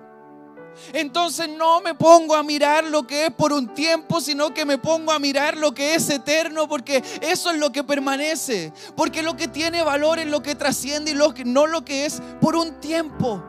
Entonces 0.93 1.49
no 1.49 1.81
me 1.81 1.95
pongo 1.95 2.35
a 2.35 2.43
mirar 2.43 2.85
lo 2.85 3.07
que 3.07 3.27
es 3.27 3.33
por 3.33 3.53
un 3.53 3.75
tiempo, 3.75 4.21
sino 4.21 4.53
que 4.53 4.65
me 4.65 4.79
pongo 4.79 5.13
a 5.13 5.19
mirar 5.19 5.57
lo 5.57 5.73
que 5.73 5.95
es 5.95 6.09
eterno, 6.11 6.69
porque 6.69 7.03
eso 7.21 7.51
es 7.51 7.59
lo 7.59 7.73
que 7.73 7.85
permanece. 7.85 8.73
Porque 8.97 9.23
lo 9.23 9.37
que 9.37 9.49
tiene 9.49 9.83
valor 9.83 10.19
es 10.19 10.27
lo 10.27 10.43
que 10.43 10.55
trasciende 10.55 11.13
y 11.13 11.45
no 11.45 11.67
lo 11.67 11.85
que 11.85 12.07
es 12.07 12.21
por 12.41 12.57
un 12.57 12.81
tiempo. 12.81 13.43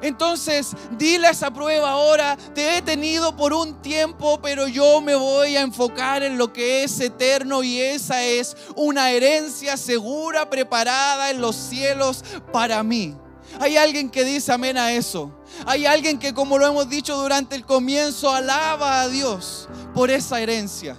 Entonces, 0.00 0.72
dile 0.98 1.28
a 1.28 1.30
esa 1.30 1.50
prueba 1.50 1.90
ahora, 1.90 2.36
te 2.54 2.76
he 2.76 2.82
tenido 2.82 3.34
por 3.36 3.54
un 3.54 3.80
tiempo, 3.80 4.38
pero 4.42 4.68
yo 4.68 5.00
me 5.00 5.14
voy 5.14 5.56
a 5.56 5.62
enfocar 5.62 6.22
en 6.22 6.36
lo 6.36 6.52
que 6.52 6.84
es 6.84 7.00
eterno 7.00 7.62
y 7.62 7.80
esa 7.80 8.22
es 8.22 8.54
una 8.76 9.10
herencia 9.10 9.78
segura, 9.78 10.50
preparada 10.50 11.30
en 11.30 11.40
los 11.40 11.56
cielos 11.56 12.22
para 12.52 12.82
mí. 12.82 13.16
Hay 13.60 13.76
alguien 13.76 14.10
que 14.10 14.24
dice 14.24 14.52
amén 14.52 14.76
a 14.76 14.92
eso. 14.92 15.30
Hay 15.66 15.86
alguien 15.86 16.18
que, 16.18 16.34
como 16.34 16.58
lo 16.58 16.66
hemos 16.66 16.88
dicho 16.88 17.16
durante 17.16 17.56
el 17.56 17.64
comienzo, 17.64 18.30
alaba 18.30 19.02
a 19.02 19.08
Dios 19.08 19.68
por 19.94 20.10
esa 20.10 20.40
herencia. 20.40 20.98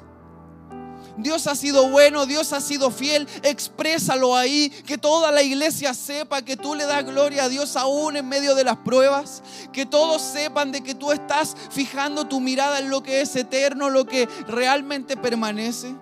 Dios 1.18 1.48
ha 1.48 1.56
sido 1.56 1.90
bueno, 1.90 2.26
Dios 2.26 2.52
ha 2.54 2.62
sido 2.62 2.92
fiel. 2.92 3.28
Exprésalo 3.44 4.36
ahí, 4.36 4.70
que 4.70 4.98
toda 4.98 5.32
la 5.32 5.44
iglesia 5.44 5.94
sepa 5.94 6.42
que 6.42 6.58
tú 6.58 6.76
le 6.76 6.86
das 6.86 7.06
gloria 7.06 7.46
a 7.46 7.50
Dios 7.50 7.76
aún 7.76 8.18
en 8.18 8.28
medio 8.28 8.56
de 8.56 8.64
las 8.64 8.78
pruebas. 8.78 9.42
Que 9.72 9.86
todos 9.86 10.22
sepan 10.22 10.72
de 10.72 10.82
que 10.82 10.96
tú 10.96 11.12
estás 11.12 11.56
fijando 11.72 12.26
tu 12.26 12.40
mirada 12.40 12.80
en 12.80 12.90
lo 12.90 13.02
que 13.02 13.22
es 13.22 13.36
eterno, 13.36 13.90
lo 13.90 14.06
que 14.06 14.28
realmente 14.48 15.16
permanece. 15.16 15.96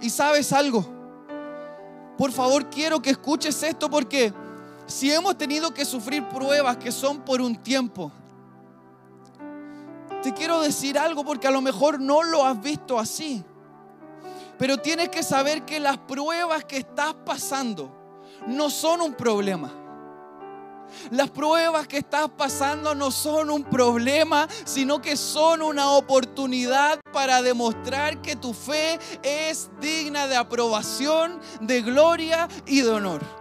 Y 0.00 0.10
sabes 0.10 0.52
algo, 0.52 0.86
por 2.16 2.32
favor 2.32 2.70
quiero 2.70 3.00
que 3.00 3.10
escuches 3.10 3.62
esto 3.62 3.90
porque 3.90 4.32
si 4.88 5.12
hemos 5.12 5.36
tenido 5.36 5.72
que 5.72 5.84
sufrir 5.84 6.26
pruebas 6.28 6.78
que 6.78 6.90
son 6.90 7.20
por 7.20 7.40
un 7.40 7.54
tiempo, 7.62 8.10
te 10.22 10.32
quiero 10.32 10.60
decir 10.60 10.98
algo 10.98 11.24
porque 11.24 11.46
a 11.46 11.50
lo 11.50 11.60
mejor 11.60 12.00
no 12.00 12.22
lo 12.22 12.44
has 12.44 12.60
visto 12.60 12.98
así. 12.98 13.44
Pero 14.58 14.78
tienes 14.78 15.10
que 15.10 15.22
saber 15.22 15.64
que 15.64 15.78
las 15.78 15.98
pruebas 15.98 16.64
que 16.64 16.78
estás 16.78 17.14
pasando 17.24 17.90
no 18.48 18.70
son 18.70 19.02
un 19.02 19.14
problema. 19.14 19.70
Las 21.10 21.30
pruebas 21.30 21.86
que 21.86 21.98
estás 21.98 22.30
pasando 22.30 22.94
no 22.94 23.10
son 23.10 23.50
un 23.50 23.62
problema, 23.62 24.48
sino 24.64 25.00
que 25.00 25.16
son 25.16 25.62
una 25.62 25.90
oportunidad 25.90 26.98
para 27.12 27.42
demostrar 27.42 28.20
que 28.22 28.36
tu 28.36 28.54
fe 28.54 28.98
es 29.22 29.70
digna 29.80 30.26
de 30.26 30.36
aprobación, 30.36 31.40
de 31.60 31.82
gloria 31.82 32.48
y 32.66 32.80
de 32.80 32.90
honor. 32.90 33.37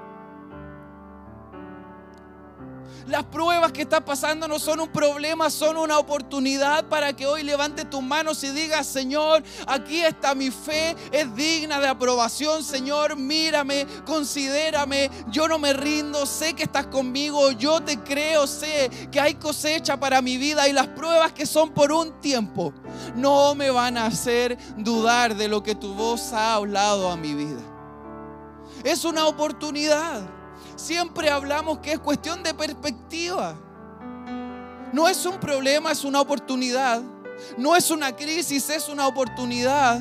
Las 3.08 3.24
pruebas 3.24 3.72
que 3.72 3.84
estás 3.84 4.02
pasando 4.02 4.50
no 4.50 4.60
son 4.60 4.82
un 4.82 4.90
problema, 4.90 5.50
son 5.50 5.78
una 5.78 5.98
oportunidad 5.98 6.90
para 6.90 7.14
que 7.14 7.26
hoy 7.26 7.42
levante 7.42 7.86
tus 7.86 8.04
manos 8.04 8.44
y 8.44 8.50
digas, 8.50 8.86
Señor, 8.86 9.44
aquí 9.66 10.02
está 10.02 10.36
mi 10.36 10.52
fe, 10.52 10.94
es 11.14 11.34
digna 11.34 11.80
de 11.80 11.88
aprobación, 11.88 12.66
Señor, 12.66 13.16
mírame, 13.16 13.88
considérame, 14.06 15.10
yo 15.30 15.48
no 15.48 15.58
me 15.58 15.72
rindo, 15.72 16.26
sé 16.26 16.54
que 16.54 16.64
estás 16.64 16.88
conmigo, 16.88 17.52
yo 17.52 17.80
te 17.80 17.98
creo, 17.98 18.46
sé 18.46 18.92
que 19.10 19.22
hay 19.22 19.36
cosecha 19.36 19.98
para 19.98 20.22
mi 20.22 20.38
vida 20.38 20.68
y 20.68 20.74
las 20.74 20.88
pruebas 20.88 21.32
que 21.32 21.46
son 21.46 21.70
por 21.70 21.94
un 21.94 22.20
tiempo 22.20 22.74
no 23.16 23.56
me 23.56 23.70
van 23.70 23.98
a 23.98 24.08
hacer 24.08 24.58
dudar 24.76 25.38
de 25.38 25.48
lo 25.48 25.64
que 25.64 25.76
tu 25.76 25.94
voz 25.94 26.34
ha 26.34 26.56
hablado 26.56 27.10
a 27.10 27.16
mi 27.16 27.34
vida. 27.34 27.62
Es 28.84 29.06
una 29.06 29.28
oportunidad. 29.28 30.37
Siempre 30.78 31.32
hablamos 31.32 31.80
que 31.80 31.94
es 31.94 32.00
cuestión 32.00 32.44
de 32.44 32.54
perspectiva. 32.54 33.56
No 34.94 35.08
es 35.08 35.26
un 35.26 35.40
problema, 35.40 35.92
es 35.92 36.04
una 36.04 36.22
oportunidad. 36.22 37.02
No 37.58 37.76
es 37.76 37.90
una 37.90 38.16
crisis, 38.16 38.70
es 38.70 38.88
una 38.88 39.08
oportunidad. 39.08 40.00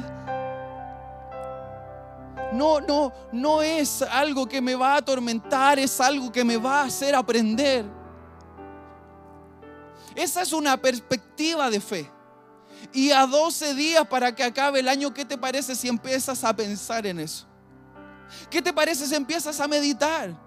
No, 2.52 2.80
no, 2.80 3.12
no 3.32 3.62
es 3.62 4.02
algo 4.02 4.46
que 4.46 4.60
me 4.60 4.74
va 4.74 4.94
a 4.94 4.96
atormentar, 4.98 5.78
es 5.78 5.98
algo 5.98 6.30
que 6.30 6.44
me 6.44 6.58
va 6.58 6.82
a 6.82 6.84
hacer 6.84 7.14
aprender. 7.14 7.86
Esa 10.14 10.42
es 10.42 10.52
una 10.52 10.76
perspectiva 10.76 11.70
de 11.70 11.80
fe. 11.80 12.10
Y 12.92 13.10
a 13.12 13.26
12 13.26 13.74
días 13.74 14.06
para 14.06 14.34
que 14.34 14.44
acabe 14.44 14.80
el 14.80 14.88
año, 14.88 15.12
¿qué 15.12 15.24
te 15.24 15.38
parece 15.38 15.74
si 15.74 15.88
empiezas 15.88 16.44
a 16.44 16.54
pensar 16.54 17.06
en 17.06 17.20
eso? 17.20 17.46
¿Qué 18.50 18.60
te 18.60 18.74
parece 18.74 19.06
si 19.06 19.14
empiezas 19.14 19.58
a 19.58 19.66
meditar? 19.66 20.45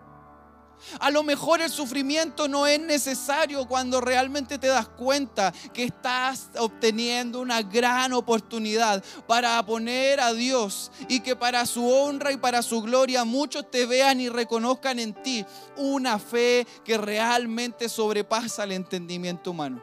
A 0.99 1.09
lo 1.09 1.23
mejor 1.23 1.61
el 1.61 1.69
sufrimiento 1.69 2.47
no 2.47 2.67
es 2.67 2.79
necesario 2.79 3.67
cuando 3.67 4.01
realmente 4.01 4.57
te 4.57 4.67
das 4.67 4.87
cuenta 4.87 5.53
que 5.73 5.83
estás 5.83 6.49
obteniendo 6.57 7.39
una 7.41 7.61
gran 7.61 8.13
oportunidad 8.13 9.03
para 9.27 9.63
poner 9.65 10.19
a 10.19 10.33
Dios 10.33 10.91
y 11.07 11.19
que 11.19 11.35
para 11.35 11.65
su 11.65 11.87
honra 11.87 12.31
y 12.31 12.37
para 12.37 12.61
su 12.61 12.81
gloria 12.81 13.25
muchos 13.25 13.69
te 13.69 13.85
vean 13.85 14.19
y 14.21 14.29
reconozcan 14.29 14.99
en 14.99 15.13
ti 15.13 15.45
una 15.77 16.19
fe 16.19 16.65
que 16.83 16.97
realmente 16.97 17.89
sobrepasa 17.89 18.63
el 18.63 18.71
entendimiento 18.71 19.51
humano. 19.51 19.81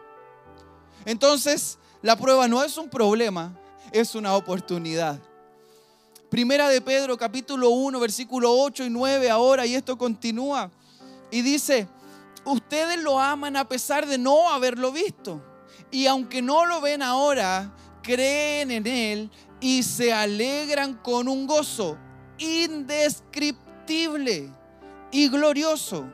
Entonces, 1.04 1.78
la 2.02 2.16
prueba 2.16 2.48
no 2.48 2.62
es 2.62 2.76
un 2.78 2.88
problema, 2.88 3.56
es 3.92 4.14
una 4.14 4.34
oportunidad. 4.34 5.20
Primera 6.28 6.68
de 6.68 6.80
Pedro 6.80 7.16
capítulo 7.16 7.70
1 7.70 8.00
versículo 8.00 8.52
8 8.52 8.84
y 8.84 8.90
9 8.90 9.30
ahora 9.30 9.64
y 9.64 9.74
esto 9.74 9.96
continúa. 9.96 10.70
Y 11.30 11.42
dice, 11.42 11.88
ustedes 12.44 13.02
lo 13.02 13.18
aman 13.18 13.56
a 13.56 13.68
pesar 13.68 14.06
de 14.06 14.18
no 14.18 14.50
haberlo 14.50 14.92
visto. 14.92 15.42
Y 15.90 16.06
aunque 16.06 16.42
no 16.42 16.66
lo 16.66 16.80
ven 16.80 17.02
ahora, 17.02 17.74
creen 18.02 18.70
en 18.70 18.86
Él 18.86 19.30
y 19.60 19.82
se 19.82 20.12
alegran 20.12 20.94
con 20.94 21.28
un 21.28 21.46
gozo 21.46 21.98
indescriptible 22.38 24.50
y 25.10 25.28
glorioso, 25.28 26.06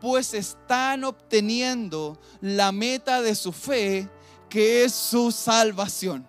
pues 0.00 0.34
están 0.34 1.04
obteniendo 1.04 2.18
la 2.40 2.72
meta 2.72 3.22
de 3.22 3.34
su 3.34 3.52
fe, 3.52 4.08
que 4.48 4.84
es 4.84 4.94
su 4.94 5.32
salvación. 5.32 6.26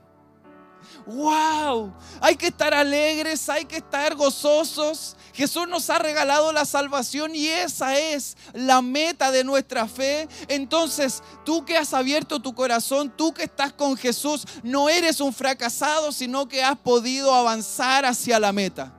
¡Wow! 1.06 1.94
Hay 2.20 2.36
que 2.36 2.48
estar 2.48 2.74
alegres, 2.74 3.48
hay 3.48 3.66
que 3.66 3.78
estar 3.78 4.16
gozosos. 4.16 5.16
Jesús 5.34 5.68
nos 5.68 5.90
ha 5.90 6.00
regalado 6.00 6.52
la 6.52 6.66
salvación 6.66 7.36
y 7.36 7.48
esa 7.48 8.00
es 8.00 8.36
la 8.54 8.82
meta 8.82 9.32
de 9.32 9.44
nuestra 9.44 9.88
fe. 9.88 10.28
Entonces, 10.48 11.22
tú 11.44 11.64
que 11.64 11.78
has 11.78 11.94
abierto 11.94 12.42
tu 12.42 12.56
corazón, 12.56 13.14
tú 13.16 13.34
que 13.34 13.44
estás 13.44 13.72
con 13.74 13.96
Jesús, 13.98 14.46
no 14.64 14.90
eres 14.90 15.20
un 15.20 15.34
fracasado, 15.34 16.12
sino 16.12 16.48
que 16.48 16.64
has 16.64 16.78
podido 16.78 17.36
avanzar 17.36 18.06
hacia 18.06 18.40
la 18.40 18.52
meta. 18.52 18.92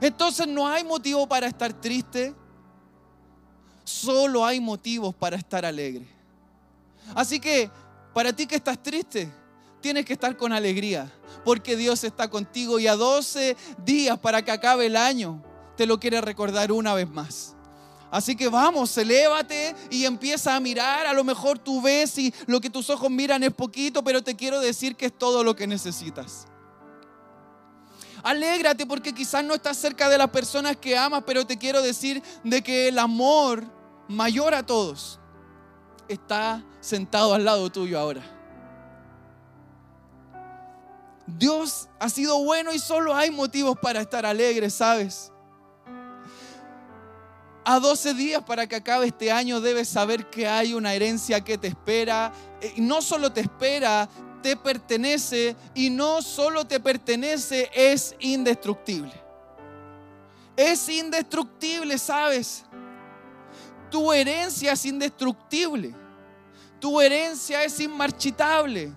Entonces 0.00 0.48
no 0.48 0.66
hay 0.66 0.82
motivo 0.82 1.28
para 1.28 1.46
estar 1.46 1.72
triste, 1.74 2.34
solo 3.84 4.44
hay 4.44 4.58
motivos 4.58 5.14
para 5.14 5.36
estar 5.36 5.64
alegre. 5.64 6.06
Así 7.14 7.38
que, 7.38 7.70
para 8.14 8.32
ti 8.32 8.46
que 8.46 8.56
estás 8.56 8.82
triste, 8.82 9.30
tienes 9.80 10.04
que 10.04 10.12
estar 10.12 10.36
con 10.36 10.52
alegría, 10.52 11.12
porque 11.44 11.76
Dios 11.76 12.04
está 12.04 12.28
contigo 12.28 12.78
y 12.78 12.86
a 12.86 12.96
12 12.96 13.56
días 13.84 14.18
para 14.18 14.42
que 14.42 14.50
acabe 14.50 14.86
el 14.86 14.96
año, 14.96 15.42
te 15.76 15.86
lo 15.86 15.98
quiere 15.98 16.20
recordar 16.20 16.72
una 16.72 16.94
vez 16.94 17.08
más. 17.08 17.56
Así 18.10 18.34
que 18.34 18.48
vamos, 18.48 18.96
elévate 18.98 19.74
y 19.88 20.04
empieza 20.04 20.56
a 20.56 20.60
mirar. 20.60 21.06
A 21.06 21.12
lo 21.12 21.22
mejor 21.22 21.58
tú 21.58 21.80
ves 21.80 22.18
y 22.18 22.34
lo 22.46 22.60
que 22.60 22.68
tus 22.68 22.90
ojos 22.90 23.08
miran 23.10 23.42
es 23.44 23.52
poquito, 23.52 24.02
pero 24.02 24.22
te 24.22 24.34
quiero 24.34 24.60
decir 24.60 24.96
que 24.96 25.06
es 25.06 25.16
todo 25.16 25.44
lo 25.44 25.54
que 25.54 25.66
necesitas. 25.66 26.46
Alégrate 28.22 28.84
porque 28.84 29.14
quizás 29.14 29.44
no 29.44 29.54
estás 29.54 29.76
cerca 29.76 30.08
de 30.08 30.18
las 30.18 30.28
personas 30.30 30.76
que 30.76 30.98
amas, 30.98 31.22
pero 31.24 31.46
te 31.46 31.56
quiero 31.56 31.80
decir 31.80 32.22
de 32.42 32.62
que 32.62 32.88
el 32.88 32.98
amor 32.98 33.64
mayor 34.08 34.54
a 34.54 34.66
todos 34.66 35.20
está 36.08 36.64
sentado 36.80 37.32
al 37.32 37.44
lado 37.44 37.70
tuyo 37.70 37.98
ahora. 37.98 38.39
Dios 41.38 41.88
ha 41.98 42.08
sido 42.08 42.42
bueno 42.42 42.72
y 42.72 42.78
solo 42.78 43.14
hay 43.14 43.30
motivos 43.30 43.78
para 43.80 44.00
estar 44.00 44.24
alegres, 44.24 44.74
¿sabes? 44.74 45.32
A 47.64 47.78
12 47.78 48.14
días 48.14 48.42
para 48.42 48.66
que 48.66 48.76
acabe 48.76 49.06
este 49.06 49.30
año 49.30 49.60
debes 49.60 49.88
saber 49.88 50.28
que 50.30 50.48
hay 50.48 50.72
una 50.74 50.94
herencia 50.94 51.40
que 51.42 51.58
te 51.58 51.68
espera. 51.68 52.32
Eh, 52.60 52.74
y 52.76 52.80
no 52.80 53.02
solo 53.02 53.32
te 53.32 53.42
espera, 53.42 54.08
te 54.42 54.56
pertenece. 54.56 55.54
Y 55.74 55.90
no 55.90 56.22
solo 56.22 56.66
te 56.66 56.80
pertenece, 56.80 57.70
es 57.74 58.14
indestructible. 58.18 59.12
Es 60.56 60.88
indestructible, 60.88 61.98
¿sabes? 61.98 62.64
Tu 63.90 64.12
herencia 64.12 64.72
es 64.72 64.84
indestructible. 64.86 65.94
Tu 66.80 67.00
herencia 67.00 67.62
es 67.62 67.78
inmarchitable. 67.78 68.92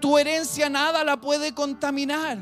Tu, 0.00 0.18
herencia 0.18 0.70
nada 0.70 1.02
la 1.02 1.20
puede 1.20 1.52
contaminar. 1.52 2.38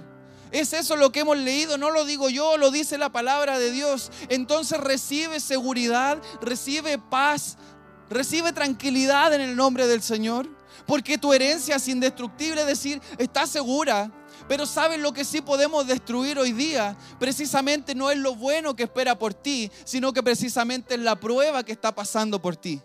Es 0.50 0.74
eso 0.74 0.96
lo 0.96 1.12
que 1.12 1.20
hemos 1.20 1.38
leído, 1.38 1.78
no 1.78 1.90
lo 1.90 2.04
digo 2.04 2.28
yo, 2.28 2.58
lo 2.58 2.70
dice 2.70 2.98
la 2.98 3.10
palabra 3.10 3.58
de 3.58 3.70
Dios. 3.70 4.10
Entonces 4.28 4.78
recibe 4.78 5.40
seguridad, 5.40 6.20
recibe 6.42 6.98
paz, 6.98 7.56
recibe 8.10 8.52
tranquilidad 8.52 9.32
en 9.32 9.40
el 9.40 9.56
nombre 9.56 9.86
del 9.86 10.02
Señor. 10.02 10.46
Porque 10.86 11.16
tu 11.16 11.32
herencia 11.32 11.76
es 11.76 11.88
indestructible, 11.88 12.60
es 12.60 12.66
decir, 12.66 13.00
está 13.16 13.46
segura. 13.46 14.12
Pero 14.46 14.66
sabes 14.66 14.98
lo 14.98 15.14
que 15.14 15.24
sí 15.24 15.40
podemos 15.40 15.86
destruir 15.86 16.38
hoy 16.38 16.52
día. 16.52 16.98
Precisamente 17.18 17.94
no 17.94 18.10
es 18.10 18.18
lo 18.18 18.34
bueno 18.34 18.76
que 18.76 18.82
espera 18.82 19.18
por 19.18 19.32
ti, 19.32 19.70
sino 19.84 20.12
que 20.12 20.22
precisamente 20.22 20.96
es 20.96 21.00
la 21.00 21.18
prueba 21.18 21.64
que 21.64 21.72
está 21.72 21.94
pasando 21.94 22.42
por 22.42 22.56
ti. 22.56 22.82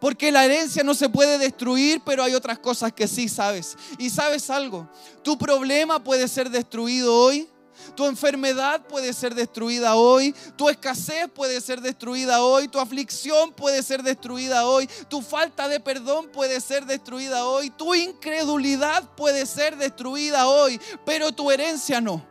Porque 0.00 0.32
la 0.32 0.44
herencia 0.44 0.82
no 0.82 0.94
se 0.94 1.08
puede 1.08 1.38
destruir, 1.38 2.02
pero 2.04 2.22
hay 2.22 2.34
otras 2.34 2.58
cosas 2.58 2.92
que 2.92 3.08
sí 3.08 3.28
sabes. 3.28 3.76
Y 3.98 4.10
sabes 4.10 4.50
algo, 4.50 4.88
tu 5.22 5.38
problema 5.38 6.02
puede 6.02 6.28
ser 6.28 6.50
destruido 6.50 7.14
hoy, 7.14 7.48
tu 7.94 8.06
enfermedad 8.06 8.86
puede 8.86 9.12
ser 9.12 9.34
destruida 9.34 9.94
hoy, 9.94 10.34
tu 10.56 10.68
escasez 10.68 11.28
puede 11.28 11.60
ser 11.60 11.80
destruida 11.80 12.42
hoy, 12.42 12.68
tu 12.68 12.78
aflicción 12.78 13.52
puede 13.52 13.82
ser 13.82 14.02
destruida 14.02 14.66
hoy, 14.66 14.88
tu 15.08 15.22
falta 15.22 15.68
de 15.68 15.80
perdón 15.80 16.28
puede 16.32 16.60
ser 16.60 16.86
destruida 16.86 17.44
hoy, 17.46 17.70
tu 17.70 17.94
incredulidad 17.94 19.08
puede 19.16 19.46
ser 19.46 19.76
destruida 19.76 20.48
hoy, 20.48 20.80
pero 21.04 21.32
tu 21.32 21.50
herencia 21.50 22.00
no. 22.00 22.24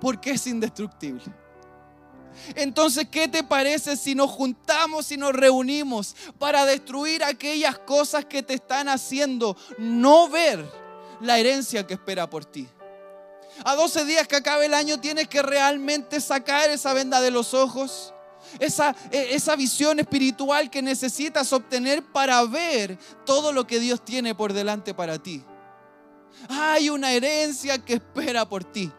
Porque 0.00 0.30
es 0.30 0.46
indestructible. 0.46 1.24
Entonces, 2.54 3.08
¿qué 3.10 3.28
te 3.28 3.42
parece 3.42 3.96
si 3.96 4.14
nos 4.14 4.30
juntamos 4.30 5.10
y 5.12 5.16
nos 5.16 5.32
reunimos 5.32 6.16
para 6.38 6.64
destruir 6.64 7.22
aquellas 7.24 7.78
cosas 7.78 8.24
que 8.24 8.42
te 8.42 8.54
están 8.54 8.88
haciendo 8.88 9.56
no 9.78 10.28
ver 10.28 10.64
la 11.20 11.38
herencia 11.38 11.86
que 11.86 11.94
espera 11.94 12.28
por 12.28 12.44
ti? 12.44 12.68
A 13.64 13.74
12 13.74 14.04
días 14.04 14.28
que 14.28 14.36
acabe 14.36 14.66
el 14.66 14.74
año 14.74 15.00
tienes 15.00 15.28
que 15.28 15.42
realmente 15.42 16.20
sacar 16.20 16.70
esa 16.70 16.92
venda 16.92 17.20
de 17.20 17.30
los 17.30 17.54
ojos. 17.54 18.14
Esa, 18.60 18.94
e, 19.10 19.34
esa 19.34 19.56
visión 19.56 19.98
espiritual 19.98 20.70
que 20.70 20.80
necesitas 20.80 21.52
obtener 21.52 22.02
para 22.02 22.42
ver 22.44 22.96
todo 23.26 23.52
lo 23.52 23.66
que 23.66 23.80
Dios 23.80 24.04
tiene 24.04 24.34
por 24.34 24.52
delante 24.52 24.94
para 24.94 25.18
ti. 25.18 25.44
Hay 26.48 26.88
una 26.88 27.12
herencia 27.12 27.78
que 27.78 27.94
espera 27.94 28.48
por 28.48 28.64
ti 28.64 28.92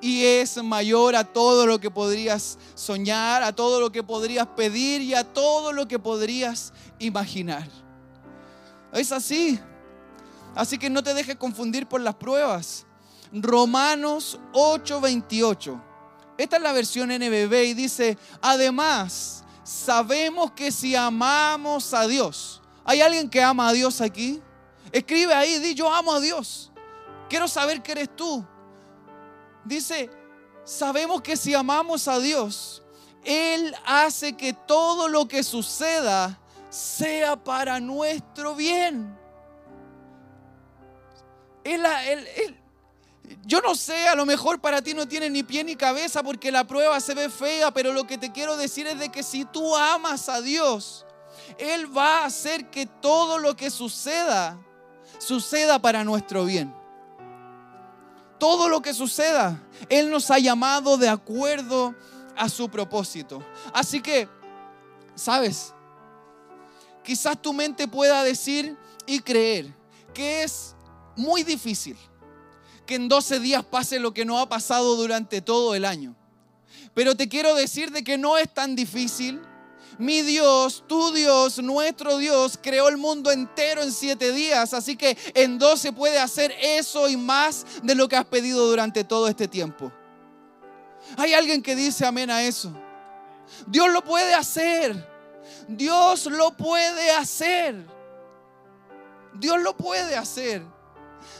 y 0.00 0.24
es 0.24 0.62
mayor 0.62 1.16
a 1.16 1.24
todo 1.24 1.66
lo 1.66 1.80
que 1.80 1.90
podrías 1.90 2.58
soñar, 2.74 3.42
a 3.42 3.54
todo 3.54 3.80
lo 3.80 3.92
que 3.92 4.02
podrías 4.02 4.46
pedir 4.48 5.00
y 5.02 5.14
a 5.14 5.24
todo 5.24 5.72
lo 5.72 5.88
que 5.88 5.98
podrías 5.98 6.72
imaginar. 6.98 7.68
Es 8.92 9.12
así. 9.12 9.58
Así 10.54 10.78
que 10.78 10.90
no 10.90 11.02
te 11.02 11.14
dejes 11.14 11.36
confundir 11.36 11.86
por 11.86 12.00
las 12.00 12.14
pruebas. 12.14 12.86
Romanos 13.32 14.38
8:28. 14.52 15.80
Esta 16.38 16.56
es 16.56 16.62
la 16.62 16.72
versión 16.72 17.10
NBB 17.10 17.64
y 17.64 17.74
dice, 17.74 18.16
además, 18.40 19.44
sabemos 19.64 20.52
que 20.52 20.70
si 20.70 20.94
amamos 20.94 21.92
a 21.92 22.06
Dios, 22.06 22.62
¿hay 22.84 23.00
alguien 23.00 23.28
que 23.28 23.42
ama 23.42 23.68
a 23.68 23.72
Dios 23.72 24.00
aquí? 24.00 24.40
Escribe 24.92 25.34
ahí, 25.34 25.58
di 25.58 25.74
yo 25.74 25.92
amo 25.92 26.14
a 26.14 26.20
Dios. 26.20 26.70
Quiero 27.28 27.48
saber 27.48 27.82
que 27.82 27.92
eres 27.92 28.16
tú. 28.16 28.44
Dice, 29.68 30.08
sabemos 30.64 31.20
que 31.20 31.36
si 31.36 31.54
amamos 31.54 32.08
a 32.08 32.18
Dios, 32.18 32.82
Él 33.22 33.74
hace 33.84 34.34
que 34.34 34.54
todo 34.54 35.08
lo 35.08 35.28
que 35.28 35.42
suceda 35.42 36.40
sea 36.70 37.36
para 37.36 37.78
nuestro 37.78 38.54
bien. 38.54 39.14
yo 43.44 43.60
no 43.60 43.74
sé, 43.74 44.08
a 44.08 44.14
lo 44.14 44.24
mejor 44.24 44.58
para 44.58 44.80
ti 44.80 44.94
no 44.94 45.06
tiene 45.06 45.28
ni 45.28 45.42
pie 45.42 45.62
ni 45.64 45.76
cabeza 45.76 46.22
porque 46.22 46.50
la 46.50 46.66
prueba 46.66 46.98
se 46.98 47.12
ve 47.12 47.28
fea, 47.28 47.70
pero 47.70 47.92
lo 47.92 48.06
que 48.06 48.16
te 48.16 48.32
quiero 48.32 48.56
decir 48.56 48.86
es 48.86 48.98
de 48.98 49.10
que 49.10 49.22
si 49.22 49.44
tú 49.44 49.76
amas 49.76 50.30
a 50.30 50.40
Dios, 50.40 51.04
Él 51.58 51.94
va 51.94 52.20
a 52.20 52.24
hacer 52.24 52.70
que 52.70 52.86
todo 52.86 53.36
lo 53.36 53.54
que 53.54 53.68
suceda, 53.68 54.58
suceda 55.18 55.78
para 55.78 56.04
nuestro 56.04 56.46
bien 56.46 56.78
todo 58.38 58.68
lo 58.68 58.80
que 58.82 58.94
suceda, 58.94 59.62
Él 59.88 60.10
nos 60.10 60.30
ha 60.30 60.38
llamado 60.38 60.96
de 60.96 61.08
acuerdo 61.08 61.94
a 62.36 62.48
su 62.48 62.68
propósito. 62.68 63.42
Así 63.72 64.00
que, 64.00 64.28
¿sabes? 65.14 65.74
Quizás 67.04 67.40
tu 67.40 67.52
mente 67.52 67.88
pueda 67.88 68.22
decir 68.22 68.76
y 69.06 69.20
creer 69.20 69.74
que 70.14 70.42
es 70.42 70.74
muy 71.16 71.42
difícil 71.42 71.96
que 72.86 72.94
en 72.94 73.08
12 73.08 73.40
días 73.40 73.64
pase 73.64 73.98
lo 73.98 74.14
que 74.14 74.24
no 74.24 74.38
ha 74.38 74.48
pasado 74.48 74.96
durante 74.96 75.42
todo 75.42 75.74
el 75.74 75.84
año. 75.84 76.16
Pero 76.94 77.14
te 77.14 77.28
quiero 77.28 77.54
decir 77.54 77.90
de 77.92 78.02
que 78.02 78.16
no 78.18 78.38
es 78.38 78.52
tan 78.52 78.74
difícil 78.74 79.40
mi 79.98 80.22
Dios, 80.22 80.84
tu 80.86 81.12
Dios, 81.12 81.58
nuestro 81.58 82.18
Dios 82.18 82.58
creó 82.62 82.88
el 82.88 82.96
mundo 82.96 83.30
entero 83.30 83.82
en 83.82 83.92
siete 83.92 84.32
días, 84.32 84.72
así 84.72 84.96
que 84.96 85.18
en 85.34 85.58
dos 85.58 85.80
se 85.80 85.92
puede 85.92 86.18
hacer 86.18 86.54
eso 86.62 87.08
y 87.08 87.16
más 87.16 87.66
de 87.82 87.94
lo 87.94 88.08
que 88.08 88.16
has 88.16 88.24
pedido 88.24 88.68
durante 88.68 89.02
todo 89.04 89.28
este 89.28 89.48
tiempo. 89.48 89.92
Hay 91.16 91.34
alguien 91.34 91.62
que 91.62 91.74
dice 91.74 92.06
amén 92.06 92.30
a 92.30 92.42
eso. 92.42 92.72
Dios 93.66 93.90
lo 93.90 94.04
puede 94.04 94.34
hacer. 94.34 95.06
Dios 95.66 96.26
lo 96.26 96.56
puede 96.56 97.10
hacer. 97.10 97.86
Dios 99.34 99.60
lo 99.60 99.76
puede 99.76 100.16
hacer. 100.16 100.62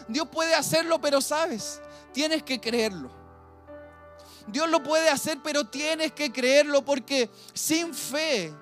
Dios 0.08 0.28
puede 0.28 0.54
hacerlo, 0.54 1.00
pero 1.00 1.20
sabes, 1.20 1.80
tienes 2.12 2.42
que 2.42 2.60
creerlo. 2.60 3.17
Dios 4.50 4.68
lo 4.70 4.82
puede 4.82 5.10
hacer, 5.10 5.38
pero 5.42 5.66
tienes 5.66 6.12
que 6.12 6.32
creerlo 6.32 6.84
porque 6.84 7.30
sin 7.52 7.94
fe 7.94 8.52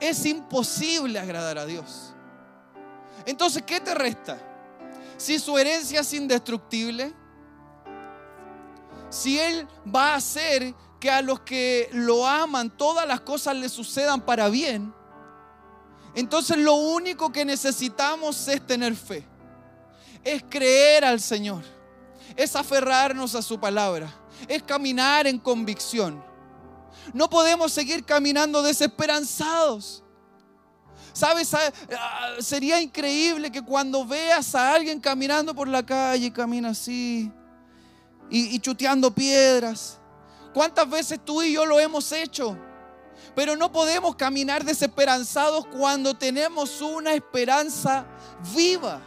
es 0.00 0.24
imposible 0.24 1.18
agradar 1.18 1.58
a 1.58 1.66
Dios. 1.66 2.14
Entonces, 3.26 3.62
¿qué 3.66 3.80
te 3.80 3.94
resta? 3.94 4.38
Si 5.18 5.38
su 5.38 5.58
herencia 5.58 6.00
es 6.00 6.12
indestructible, 6.14 7.12
si 9.10 9.38
Él 9.38 9.66
va 9.94 10.12
a 10.12 10.16
hacer 10.16 10.74
que 11.00 11.10
a 11.10 11.20
los 11.20 11.40
que 11.40 11.88
lo 11.92 12.26
aman 12.26 12.70
todas 12.70 13.06
las 13.06 13.20
cosas 13.20 13.56
le 13.56 13.68
sucedan 13.68 14.20
para 14.20 14.48
bien, 14.48 14.94
entonces 16.14 16.56
lo 16.56 16.74
único 16.74 17.30
que 17.30 17.44
necesitamos 17.44 18.48
es 18.48 18.66
tener 18.66 18.96
fe, 18.96 19.26
es 20.24 20.42
creer 20.48 21.04
al 21.04 21.20
Señor, 21.20 21.62
es 22.34 22.56
aferrarnos 22.56 23.34
a 23.34 23.42
su 23.42 23.60
palabra 23.60 24.12
es 24.46 24.62
caminar 24.62 25.26
en 25.26 25.38
convicción. 25.38 26.22
No 27.12 27.28
podemos 27.28 27.72
seguir 27.72 28.04
caminando 28.04 28.62
desesperanzados. 28.62 30.04
¿Sabes? 31.12 31.52
Ah, 31.54 32.36
sería 32.38 32.80
increíble 32.80 33.50
que 33.50 33.62
cuando 33.62 34.04
veas 34.04 34.54
a 34.54 34.74
alguien 34.74 35.00
caminando 35.00 35.54
por 35.54 35.66
la 35.66 35.84
calle, 35.84 36.32
camina 36.32 36.70
así 36.70 37.32
y, 38.30 38.54
y 38.54 38.58
chuteando 38.60 39.12
piedras. 39.12 39.98
¿Cuántas 40.54 40.88
veces 40.88 41.18
tú 41.24 41.42
y 41.42 41.54
yo 41.54 41.66
lo 41.66 41.80
hemos 41.80 42.12
hecho? 42.12 42.56
Pero 43.34 43.56
no 43.56 43.72
podemos 43.72 44.16
caminar 44.16 44.64
desesperanzados 44.64 45.66
cuando 45.66 46.14
tenemos 46.14 46.80
una 46.80 47.14
esperanza 47.14 48.06
viva. 48.54 49.00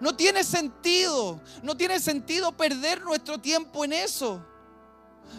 No 0.00 0.14
tiene 0.14 0.44
sentido, 0.44 1.40
no 1.62 1.76
tiene 1.76 1.98
sentido 2.00 2.52
perder 2.52 3.02
nuestro 3.02 3.38
tiempo 3.38 3.84
en 3.84 3.94
eso. 3.94 4.44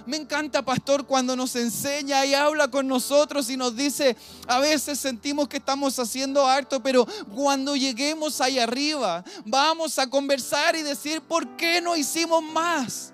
Me 0.06 0.18
encanta, 0.18 0.64
pastor, 0.64 1.06
cuando 1.06 1.36
nos 1.36 1.56
enseña 1.56 2.26
y 2.26 2.34
habla 2.34 2.68
con 2.68 2.88
nosotros 2.88 3.50
y 3.50 3.58
nos 3.58 3.76
dice, 3.76 4.16
a 4.48 4.60
veces 4.60 5.00
sentimos 5.00 5.48
que 5.48 5.58
estamos 5.58 5.98
haciendo 6.00 6.46
harto, 6.46 6.82
pero 6.82 7.06
cuando 7.34 7.76
lleguemos 7.76 8.42
ahí 8.42 8.58
arriba, 8.58 9.24
vamos 9.46 10.00
a 10.00 10.10
conversar 10.10 10.76
y 10.76 10.82
decir, 10.82 11.22
¿por 11.22 11.56
qué 11.56 11.82
no 11.82 11.96
hicimos 11.96 12.42
más? 12.42 13.14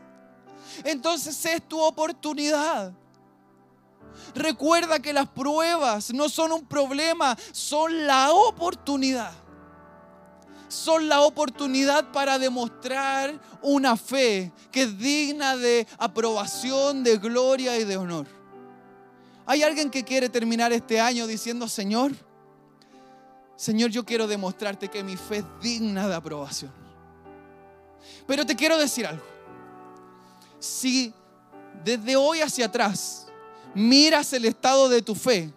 Entonces 0.84 1.45
es 1.45 1.67
tu 1.67 1.79
oportunidad. 1.79 2.93
Recuerda 4.36 4.99
que 4.99 5.13
las 5.13 5.27
pruebas 5.27 6.13
no 6.13 6.29
son 6.29 6.51
un 6.51 6.65
problema, 6.65 7.38
son 7.51 8.08
la 8.08 8.32
oportunidad 8.32 9.42
son 10.74 11.08
la 11.08 11.22
oportunidad 11.22 12.12
para 12.12 12.40
demostrar 12.40 13.40
una 13.62 13.96
fe 13.96 14.52
que 14.72 14.84
es 14.84 14.98
digna 14.98 15.56
de 15.56 15.88
aprobación, 15.98 17.04
de 17.04 17.18
gloria 17.18 17.78
y 17.78 17.84
de 17.84 17.96
honor. 17.96 18.28
Hay 19.46 19.62
alguien 19.62 19.90
que 19.90 20.04
quiere 20.04 20.30
terminar 20.30 20.74
este 20.74 21.00
año 21.00 21.28
diciendo, 21.28 21.68
Señor, 21.68 22.14
Señor, 23.56 23.92
yo 23.92 24.04
quiero 24.04 24.28
demostrarte 24.28 24.90
que 24.90 25.04
mi 25.04 25.16
fe 25.16 25.38
es 25.38 25.46
digna 25.62 26.08
de 26.08 26.16
aprobación. 26.16 26.72
Pero 28.26 28.46
te 28.46 28.56
quiero 28.56 28.78
decir 28.78 29.06
algo. 29.06 29.24
Si 30.60 31.14
desde 31.84 32.16
hoy 32.16 32.42
hacia 32.42 32.66
atrás 32.66 33.28
miras 33.76 34.34
el 34.34 34.46
estado 34.46 34.90
de 34.90 35.02
tu 35.02 35.14
fe 35.14 35.54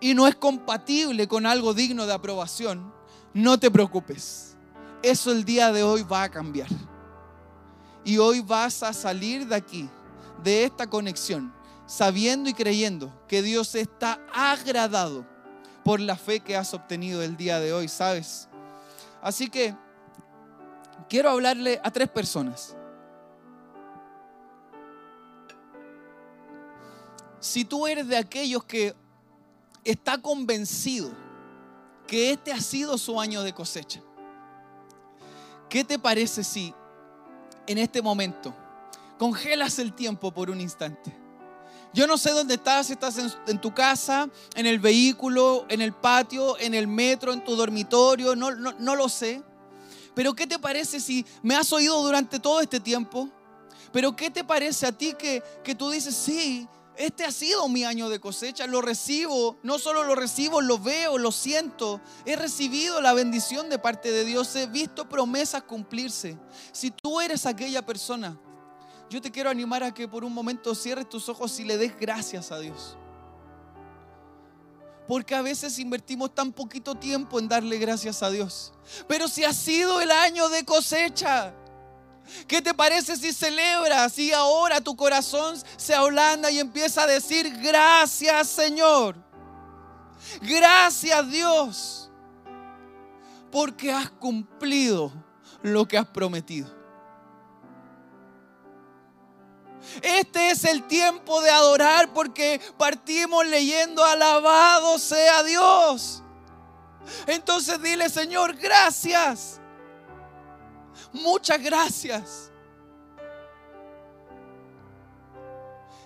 y 0.00 0.14
no 0.14 0.26
es 0.26 0.34
compatible 0.34 1.26
con 1.26 1.46
algo 1.46 1.74
digno 1.74 2.06
de 2.06 2.12
aprobación, 2.12 2.92
no 3.34 3.58
te 3.58 3.70
preocupes. 3.70 4.56
Eso 5.02 5.32
el 5.32 5.44
día 5.44 5.72
de 5.72 5.82
hoy 5.82 6.02
va 6.02 6.24
a 6.24 6.30
cambiar. 6.30 6.68
Y 8.04 8.18
hoy 8.18 8.40
vas 8.40 8.82
a 8.82 8.92
salir 8.92 9.46
de 9.46 9.54
aquí, 9.54 9.88
de 10.42 10.64
esta 10.64 10.88
conexión, 10.88 11.52
sabiendo 11.86 12.50
y 12.50 12.54
creyendo 12.54 13.12
que 13.28 13.42
Dios 13.42 13.74
está 13.74 14.20
agradado 14.32 15.26
por 15.84 16.00
la 16.00 16.16
fe 16.16 16.40
que 16.40 16.56
has 16.56 16.74
obtenido 16.74 17.22
el 17.22 17.36
día 17.36 17.58
de 17.58 17.72
hoy, 17.72 17.88
¿sabes? 17.88 18.48
Así 19.20 19.48
que 19.48 19.74
quiero 21.08 21.30
hablarle 21.30 21.80
a 21.82 21.90
tres 21.90 22.08
personas. 22.08 22.76
Si 27.40 27.64
tú 27.64 27.86
eres 27.86 28.06
de 28.06 28.16
aquellos 28.16 28.64
que 28.64 28.94
está 29.84 30.18
convencido 30.18 31.10
que 32.12 32.30
este 32.30 32.52
ha 32.52 32.60
sido 32.60 32.98
su 32.98 33.18
año 33.18 33.42
de 33.42 33.54
cosecha, 33.54 34.02
¿qué 35.70 35.82
te 35.82 35.98
parece 35.98 36.44
si 36.44 36.74
en 37.66 37.78
este 37.78 38.02
momento 38.02 38.54
congelas 39.18 39.78
el 39.78 39.94
tiempo 39.94 40.30
por 40.30 40.50
un 40.50 40.60
instante? 40.60 41.16
Yo 41.94 42.06
no 42.06 42.18
sé 42.18 42.32
dónde 42.32 42.56
estás, 42.56 42.90
estás 42.90 43.16
en, 43.46 43.58
tu 43.62 43.72
casa, 43.72 44.28
en 44.54 44.66
el 44.66 44.78
vehículo, 44.78 45.64
en 45.70 45.80
el 45.80 45.94
patio, 45.94 46.58
en 46.58 46.74
el 46.74 46.86
metro, 46.86 47.32
en 47.32 47.42
tu 47.42 47.56
dormitorio, 47.56 48.36
no, 48.36 48.50
no, 48.50 48.94
lo 48.94 49.08
sé. 49.08 49.42
Pero 50.14 50.34
¿qué 50.34 50.46
te 50.46 50.58
parece 50.58 51.00
si 51.00 51.24
me 51.42 51.56
has 51.56 51.72
oído 51.72 52.02
durante 52.02 52.38
todo 52.38 52.60
este 52.60 52.78
tiempo? 52.78 53.30
Pero 53.90 54.14
¿qué 54.14 54.30
te 54.30 54.44
parece 54.44 54.86
a 54.86 54.92
ti 54.92 55.14
que, 55.18 55.42
que 55.64 55.74
tú 55.74 55.88
dices, 55.88 56.14
sí, 56.14 56.68
este 56.96 57.24
ha 57.24 57.32
sido 57.32 57.68
mi 57.68 57.84
año 57.84 58.08
de 58.08 58.20
cosecha, 58.20 58.66
lo 58.66 58.82
recibo, 58.82 59.56
no 59.62 59.78
solo 59.78 60.04
lo 60.04 60.14
recibo, 60.14 60.60
lo 60.60 60.78
veo, 60.78 61.18
lo 61.18 61.32
siento. 61.32 62.00
He 62.24 62.36
recibido 62.36 63.00
la 63.00 63.12
bendición 63.12 63.68
de 63.68 63.78
parte 63.78 64.10
de 64.10 64.24
Dios, 64.24 64.54
he 64.56 64.66
visto 64.66 65.08
promesas 65.08 65.62
cumplirse. 65.62 66.36
Si 66.72 66.90
tú 66.90 67.20
eres 67.20 67.46
aquella 67.46 67.84
persona 67.84 68.38
yo 69.12 69.20
te 69.20 69.30
quiero 69.30 69.50
animar 69.50 69.82
a 69.82 69.92
que 69.92 70.08
por 70.08 70.24
un 70.24 70.32
momento 70.32 70.74
cierres 70.74 71.06
tus 71.06 71.28
ojos 71.28 71.60
y 71.60 71.64
le 71.64 71.76
des 71.76 71.94
gracias 72.00 72.50
a 72.50 72.58
Dios. 72.58 72.96
Porque 75.06 75.34
a 75.34 75.42
veces 75.42 75.78
invertimos 75.78 76.34
tan 76.34 76.50
poquito 76.50 76.94
tiempo 76.94 77.38
en 77.38 77.46
darle 77.46 77.76
gracias 77.76 78.22
a 78.22 78.30
Dios. 78.30 78.72
Pero 79.06 79.28
si 79.28 79.44
ha 79.44 79.52
sido 79.52 80.00
el 80.00 80.10
año 80.10 80.48
de 80.48 80.64
cosecha, 80.64 81.52
¿qué 82.46 82.62
te 82.62 82.74
parece 82.74 83.16
si 83.16 83.32
celebras 83.32 84.18
y 84.18 84.32
ahora 84.32 84.80
tu 84.80 84.96
corazón 84.96 85.56
se 85.76 85.94
ablanda 85.94 86.50
y 86.50 86.58
empieza 86.58 87.02
a 87.02 87.06
decir 87.06 87.50
gracias 87.60 88.48
Señor? 88.48 89.16
Gracias 90.40 91.30
Dios. 91.30 92.10
Porque 93.50 93.92
has 93.92 94.10
cumplido 94.10 95.12
lo 95.62 95.86
que 95.86 95.98
has 95.98 96.06
prometido. 96.06 96.82
Este 100.00 100.50
es 100.50 100.64
el 100.64 100.84
tiempo 100.84 101.40
de 101.42 101.50
adorar 101.50 102.12
porque 102.12 102.60
partimos 102.78 103.44
leyendo, 103.46 104.04
alabado 104.04 104.98
sea 104.98 105.42
Dios. 105.42 106.22
Entonces 107.26 107.82
dile, 107.82 108.08
Señor, 108.08 108.56
gracias. 108.56 109.60
Muchas 111.12 111.62
gracias. 111.62 112.50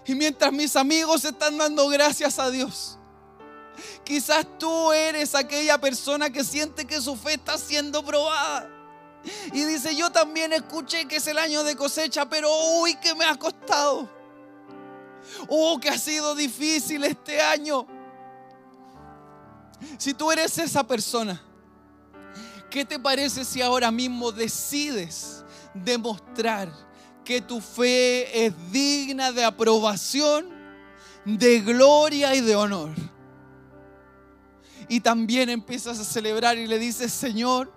Y 0.07 0.15
mientras 0.15 0.53
mis 0.53 0.77
amigos 0.77 1.25
están 1.25 1.59
dando 1.59 1.89
gracias 1.89 2.39
a 2.39 2.51
Dios, 2.51 2.97
quizás 4.05 4.47
tú 4.59 4.93
eres 4.93 5.35
aquella 5.35 5.79
persona 5.79 6.31
que 6.31 6.45
siente 6.45 6.87
que 6.87 7.01
su 7.01 7.17
fe 7.17 7.35
está 7.35 7.59
siendo 7.59 8.05
probada. 8.05 8.71
Y 9.53 9.65
dice, 9.65 9.97
yo 9.97 10.11
también 10.11 10.53
escuché 10.53 11.07
que 11.07 11.17
es 11.17 11.27
el 11.27 11.39
año 11.39 11.65
de 11.65 11.75
cosecha, 11.75 12.29
pero 12.29 12.49
uy, 12.81 12.95
que 12.97 13.15
me 13.15 13.25
ha 13.25 13.35
costado. 13.35 14.09
Oh, 15.49 15.79
que 15.81 15.89
ha 15.89 15.99
sido 15.99 16.37
difícil 16.37 17.03
este 17.05 17.41
año. 17.41 17.87
Si 19.99 20.15
tú 20.15 20.31
eres 20.31 20.57
esa 20.59 20.85
persona, 20.85 21.43
¿qué 22.71 22.85
te 22.85 22.99
parece 22.99 23.45
si 23.45 23.63
ahora 23.63 23.91
mismo 23.91 24.33
decides 24.33 25.45
demostrar 25.75 26.71
que 27.25 27.41
tu 27.41 27.61
fe 27.61 28.47
es 28.47 28.53
digna 28.71 29.33
de 29.33 29.45
aprobación, 29.45 30.49
de 31.25 31.61
gloria 31.61 32.35
y 32.35 32.41
de 32.41 32.57
honor? 32.57 32.91
Y 34.89 35.01
también 35.01 35.51
empiezas 35.51 35.99
a 35.99 36.05
celebrar 36.05 36.57
y 36.59 36.67
le 36.67 36.79
dices, 36.79 37.13
Señor, 37.13 37.73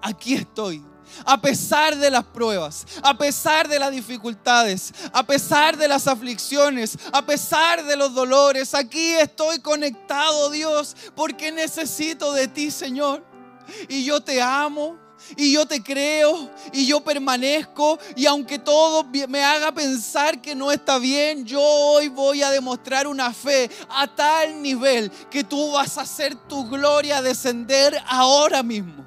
aquí 0.00 0.34
estoy. 0.34 0.82
A 1.24 1.40
pesar 1.40 1.96
de 1.96 2.10
las 2.10 2.24
pruebas, 2.24 2.84
a 3.02 3.16
pesar 3.16 3.68
de 3.68 3.78
las 3.78 3.90
dificultades, 3.90 4.92
a 5.12 5.22
pesar 5.22 5.76
de 5.76 5.88
las 5.88 6.06
aflicciones, 6.06 6.98
a 7.12 7.24
pesar 7.24 7.84
de 7.84 7.96
los 7.96 8.12
dolores, 8.12 8.74
aquí 8.74 9.14
estoy 9.14 9.60
conectado, 9.60 10.50
Dios, 10.50 10.96
porque 11.14 11.52
necesito 11.52 12.32
de 12.32 12.48
ti, 12.48 12.70
Señor. 12.70 13.35
Y 13.88 14.04
yo 14.04 14.20
te 14.20 14.40
amo, 14.40 14.98
y 15.36 15.52
yo 15.52 15.66
te 15.66 15.82
creo 15.82 16.50
y 16.72 16.86
yo 16.86 17.02
permanezco 17.02 17.98
y 18.14 18.26
aunque 18.26 18.58
todo 18.58 19.04
me 19.04 19.42
haga 19.42 19.72
pensar 19.72 20.40
que 20.40 20.54
no 20.54 20.70
está 20.70 20.98
bien, 20.98 21.44
yo 21.44 21.60
hoy 21.60 22.08
voy 22.08 22.42
a 22.42 22.50
demostrar 22.50 23.06
una 23.06 23.32
fe 23.32 23.70
a 23.88 24.06
tal 24.06 24.60
nivel 24.62 25.10
que 25.30 25.42
tú 25.42 25.72
vas 25.72 25.98
a 25.98 26.02
hacer 26.02 26.34
tu 26.34 26.68
gloria 26.68 27.22
descender 27.22 28.00
ahora 28.06 28.62
mismo. 28.62 29.04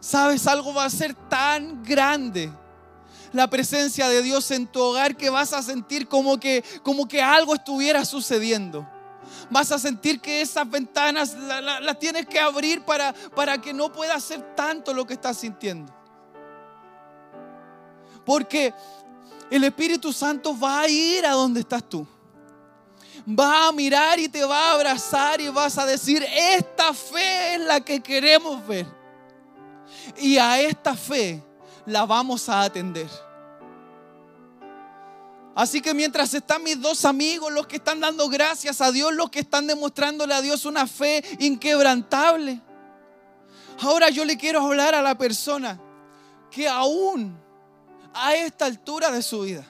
¿Sabes? 0.00 0.46
Algo 0.46 0.74
va 0.74 0.84
a 0.84 0.90
ser 0.90 1.14
tan 1.28 1.82
grande 1.82 2.52
la 3.32 3.48
presencia 3.48 4.08
de 4.08 4.22
Dios 4.22 4.50
en 4.50 4.66
tu 4.66 4.80
hogar 4.80 5.16
que 5.16 5.30
vas 5.30 5.52
a 5.52 5.62
sentir 5.62 6.06
como 6.06 6.38
que, 6.38 6.62
como 6.82 7.08
que 7.08 7.20
algo 7.20 7.54
estuviera 7.54 8.04
sucediendo. 8.04 8.86
Vas 9.50 9.70
a 9.72 9.78
sentir 9.78 10.20
que 10.20 10.40
esas 10.40 10.68
ventanas 10.68 11.34
las 11.34 11.98
tienes 11.98 12.26
que 12.26 12.40
abrir 12.40 12.82
para, 12.82 13.12
para 13.12 13.58
que 13.58 13.72
no 13.72 13.92
pueda 13.92 14.18
ser 14.20 14.54
tanto 14.54 14.92
lo 14.92 15.06
que 15.06 15.14
estás 15.14 15.38
sintiendo. 15.38 15.92
Porque 18.24 18.72
el 19.50 19.64
Espíritu 19.64 20.12
Santo 20.12 20.58
va 20.58 20.80
a 20.80 20.88
ir 20.88 21.26
a 21.26 21.32
donde 21.32 21.60
estás 21.60 21.84
tú. 21.84 22.06
Va 23.26 23.68
a 23.68 23.72
mirar 23.72 24.18
y 24.18 24.28
te 24.28 24.44
va 24.44 24.70
a 24.70 24.72
abrazar 24.72 25.40
y 25.40 25.48
vas 25.48 25.78
a 25.78 25.86
decir, 25.86 26.24
esta 26.30 26.92
fe 26.92 27.54
es 27.54 27.60
la 27.60 27.80
que 27.80 28.00
queremos 28.00 28.66
ver. 28.66 28.86
Y 30.18 30.36
a 30.36 30.60
esta 30.60 30.94
fe 30.94 31.42
la 31.86 32.04
vamos 32.04 32.48
a 32.48 32.62
atender. 32.62 33.08
Así 35.54 35.80
que 35.80 35.94
mientras 35.94 36.34
están 36.34 36.62
mis 36.64 36.80
dos 36.80 37.04
amigos, 37.04 37.52
los 37.52 37.66
que 37.66 37.76
están 37.76 38.00
dando 38.00 38.28
gracias 38.28 38.80
a 38.80 38.90
Dios, 38.90 39.14
los 39.14 39.30
que 39.30 39.40
están 39.40 39.66
demostrándole 39.68 40.34
a 40.34 40.42
Dios 40.42 40.64
una 40.64 40.86
fe 40.86 41.22
inquebrantable. 41.38 42.60
Ahora 43.80 44.10
yo 44.10 44.24
le 44.24 44.36
quiero 44.36 44.60
hablar 44.60 44.94
a 44.94 45.02
la 45.02 45.16
persona 45.16 45.80
que 46.50 46.68
aún 46.68 47.38
a 48.12 48.34
esta 48.34 48.66
altura 48.66 49.12
de 49.12 49.22
su 49.22 49.42
vida 49.42 49.64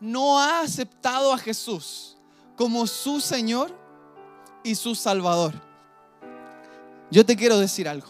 no 0.00 0.38
ha 0.38 0.60
aceptado 0.60 1.32
a 1.32 1.38
Jesús 1.38 2.16
como 2.56 2.86
su 2.86 3.20
Señor 3.20 3.74
y 4.62 4.74
su 4.74 4.94
Salvador. 4.94 5.54
Yo 7.10 7.24
te 7.24 7.36
quiero 7.36 7.58
decir 7.58 7.88
algo 7.88 8.08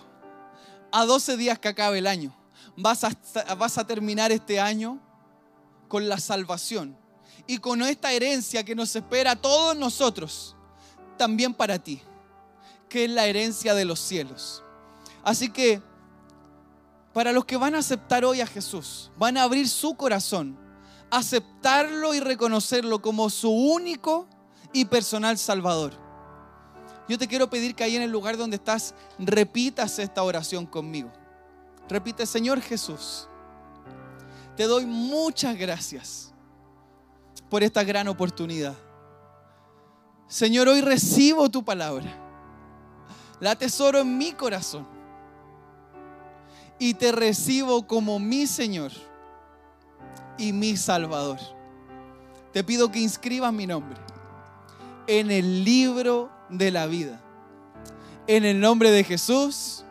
a 0.93 1.05
12 1.05 1.37
días 1.37 1.59
que 1.59 1.69
acabe 1.69 1.99
el 1.99 2.07
año. 2.07 2.35
Vas 2.77 3.05
a, 3.05 3.11
vas 3.57 3.79
a 3.79 3.87
terminar 3.87 4.31
este 4.31 4.61
año 4.61 5.01
con 5.89 6.09
la 6.09 6.19
salvación 6.19 6.97
y 7.47 7.59
con 7.59 7.83
esta 7.83 8.13
herencia 8.13 8.65
que 8.65 8.75
nos 8.75 8.95
espera 8.97 9.33
a 9.33 9.37
todos 9.37 9.77
nosotros, 9.77 10.57
también 11.17 11.55
para 11.55 11.79
ti, 11.79 12.03
que 12.89 13.05
es 13.05 13.11
la 13.11 13.27
herencia 13.27 13.75
de 13.75 13.85
los 13.85 14.01
cielos. 14.01 14.63
Así 15.23 15.51
que 15.51 15.83
para 17.13 17.33
los 17.33 17.45
que 17.45 17.57
van 17.57 17.75
a 17.75 17.79
aceptar 17.79 18.25
hoy 18.25 18.41
a 18.41 18.47
Jesús, 18.47 19.11
van 19.17 19.37
a 19.37 19.43
abrir 19.43 19.69
su 19.69 19.95
corazón, 19.95 20.59
aceptarlo 21.11 22.15
y 22.15 22.21
reconocerlo 22.21 23.01
como 23.01 23.31
su 23.31 23.51
único 23.51 24.29
y 24.73 24.85
personal 24.85 25.39
Salvador. 25.39 25.95
Yo 27.09 27.17
te 27.19 27.29
quiero 27.29 27.49
pedir 27.49 27.75
que 27.75 27.85
ahí 27.85 27.97
en 27.97 28.03
el 28.03 28.11
lugar 28.11 28.37
donde 28.37 28.57
estás 28.57 28.95
repitas 29.19 29.99
esta 29.99 30.23
oración 30.23 30.67
conmigo. 30.67 31.11
Repite, 31.89 32.27
Señor 32.27 32.61
Jesús, 32.61 33.29
te 34.57 34.65
doy 34.65 34.87
muchas 34.87 35.57
gracias 35.57 36.33
por 37.51 37.63
esta 37.63 37.85
gran 37.85 38.09
oportunidad. 38.09 38.75
Señor, 40.27 40.69
hoy 40.69 40.81
recibo 40.81 41.49
tu 41.49 41.65
palabra. 41.65 42.07
La 43.39 43.55
tesoro 43.55 44.01
en 44.01 44.19
mi 44.19 44.33
corazón. 44.33 44.87
Y 46.79 46.95
te 46.95 47.13
recibo 47.13 47.87
como 47.87 48.19
mi 48.19 48.47
Señor 48.47 48.93
y 50.39 50.53
mi 50.53 50.77
Salvador. 50.77 51.39
Te 52.53 52.65
pido 52.65 52.91
que 52.91 52.99
inscribas 52.99 53.53
mi 53.53 53.67
nombre 53.67 53.99
en 55.07 55.31
el 55.31 55.65
libro 55.65 56.31
de 56.49 56.71
la 56.71 56.87
vida. 56.87 57.21
En 58.27 58.45
el 58.45 58.59
nombre 58.59 58.91
de 58.91 59.05
Jesús. 59.05 59.85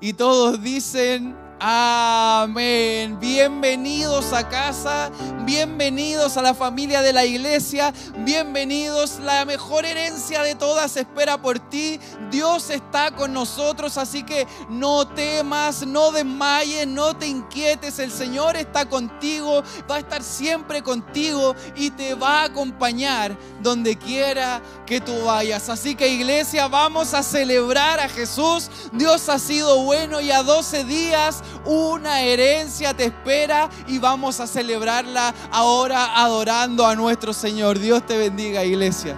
Y 0.00 0.14
todos 0.14 0.62
dicen, 0.62 1.36
Amén. 1.62 3.20
Bienvenidos 3.20 4.32
a 4.32 4.48
casa, 4.48 5.10
bienvenidos 5.44 6.38
a 6.38 6.42
la 6.42 6.54
familia 6.54 7.02
de 7.02 7.12
la 7.12 7.26
iglesia, 7.26 7.92
bienvenidos. 8.20 9.18
La 9.20 9.44
mejor 9.44 9.84
herencia 9.84 10.42
de 10.42 10.54
todas 10.54 10.96
espera 10.96 11.42
por 11.42 11.58
ti. 11.58 12.00
Dios 12.30 12.70
está 12.70 13.10
con 13.10 13.34
nosotros, 13.34 13.98
así 13.98 14.22
que 14.22 14.46
no 14.70 15.06
temas, 15.06 15.86
no 15.86 16.12
desmayes, 16.12 16.86
no 16.86 17.14
te 17.14 17.26
inquietes. 17.26 17.98
El 17.98 18.10
Señor 18.10 18.56
está 18.56 18.88
contigo, 18.88 19.62
va 19.90 19.96
a 19.96 19.98
estar 19.98 20.22
siempre 20.22 20.82
contigo 20.82 21.54
y 21.76 21.90
te 21.90 22.14
va 22.14 22.40
a 22.40 22.44
acompañar 22.44 23.36
donde 23.60 23.98
quiera 23.98 24.62
que 24.86 25.02
tú 25.02 25.26
vayas. 25.26 25.68
Así 25.68 25.94
que 25.94 26.08
iglesia, 26.08 26.68
vamos 26.68 27.12
a 27.12 27.22
celebrar 27.22 28.00
a 28.00 28.08
Jesús. 28.08 28.70
Dios 28.92 29.28
ha 29.28 29.38
sido 29.38 29.82
bueno 29.82 30.22
y 30.22 30.30
a 30.30 30.42
12 30.42 30.84
días 30.84 31.42
una 31.64 32.22
herencia 32.22 32.94
te 32.94 33.04
espera 33.04 33.68
y 33.86 33.98
vamos 33.98 34.40
a 34.40 34.46
celebrarla 34.46 35.34
ahora 35.50 36.22
adorando 36.22 36.86
a 36.86 36.94
nuestro 36.94 37.32
Señor. 37.32 37.78
Dios 37.78 38.04
te 38.06 38.16
bendiga, 38.16 38.64
iglesia. 38.64 39.16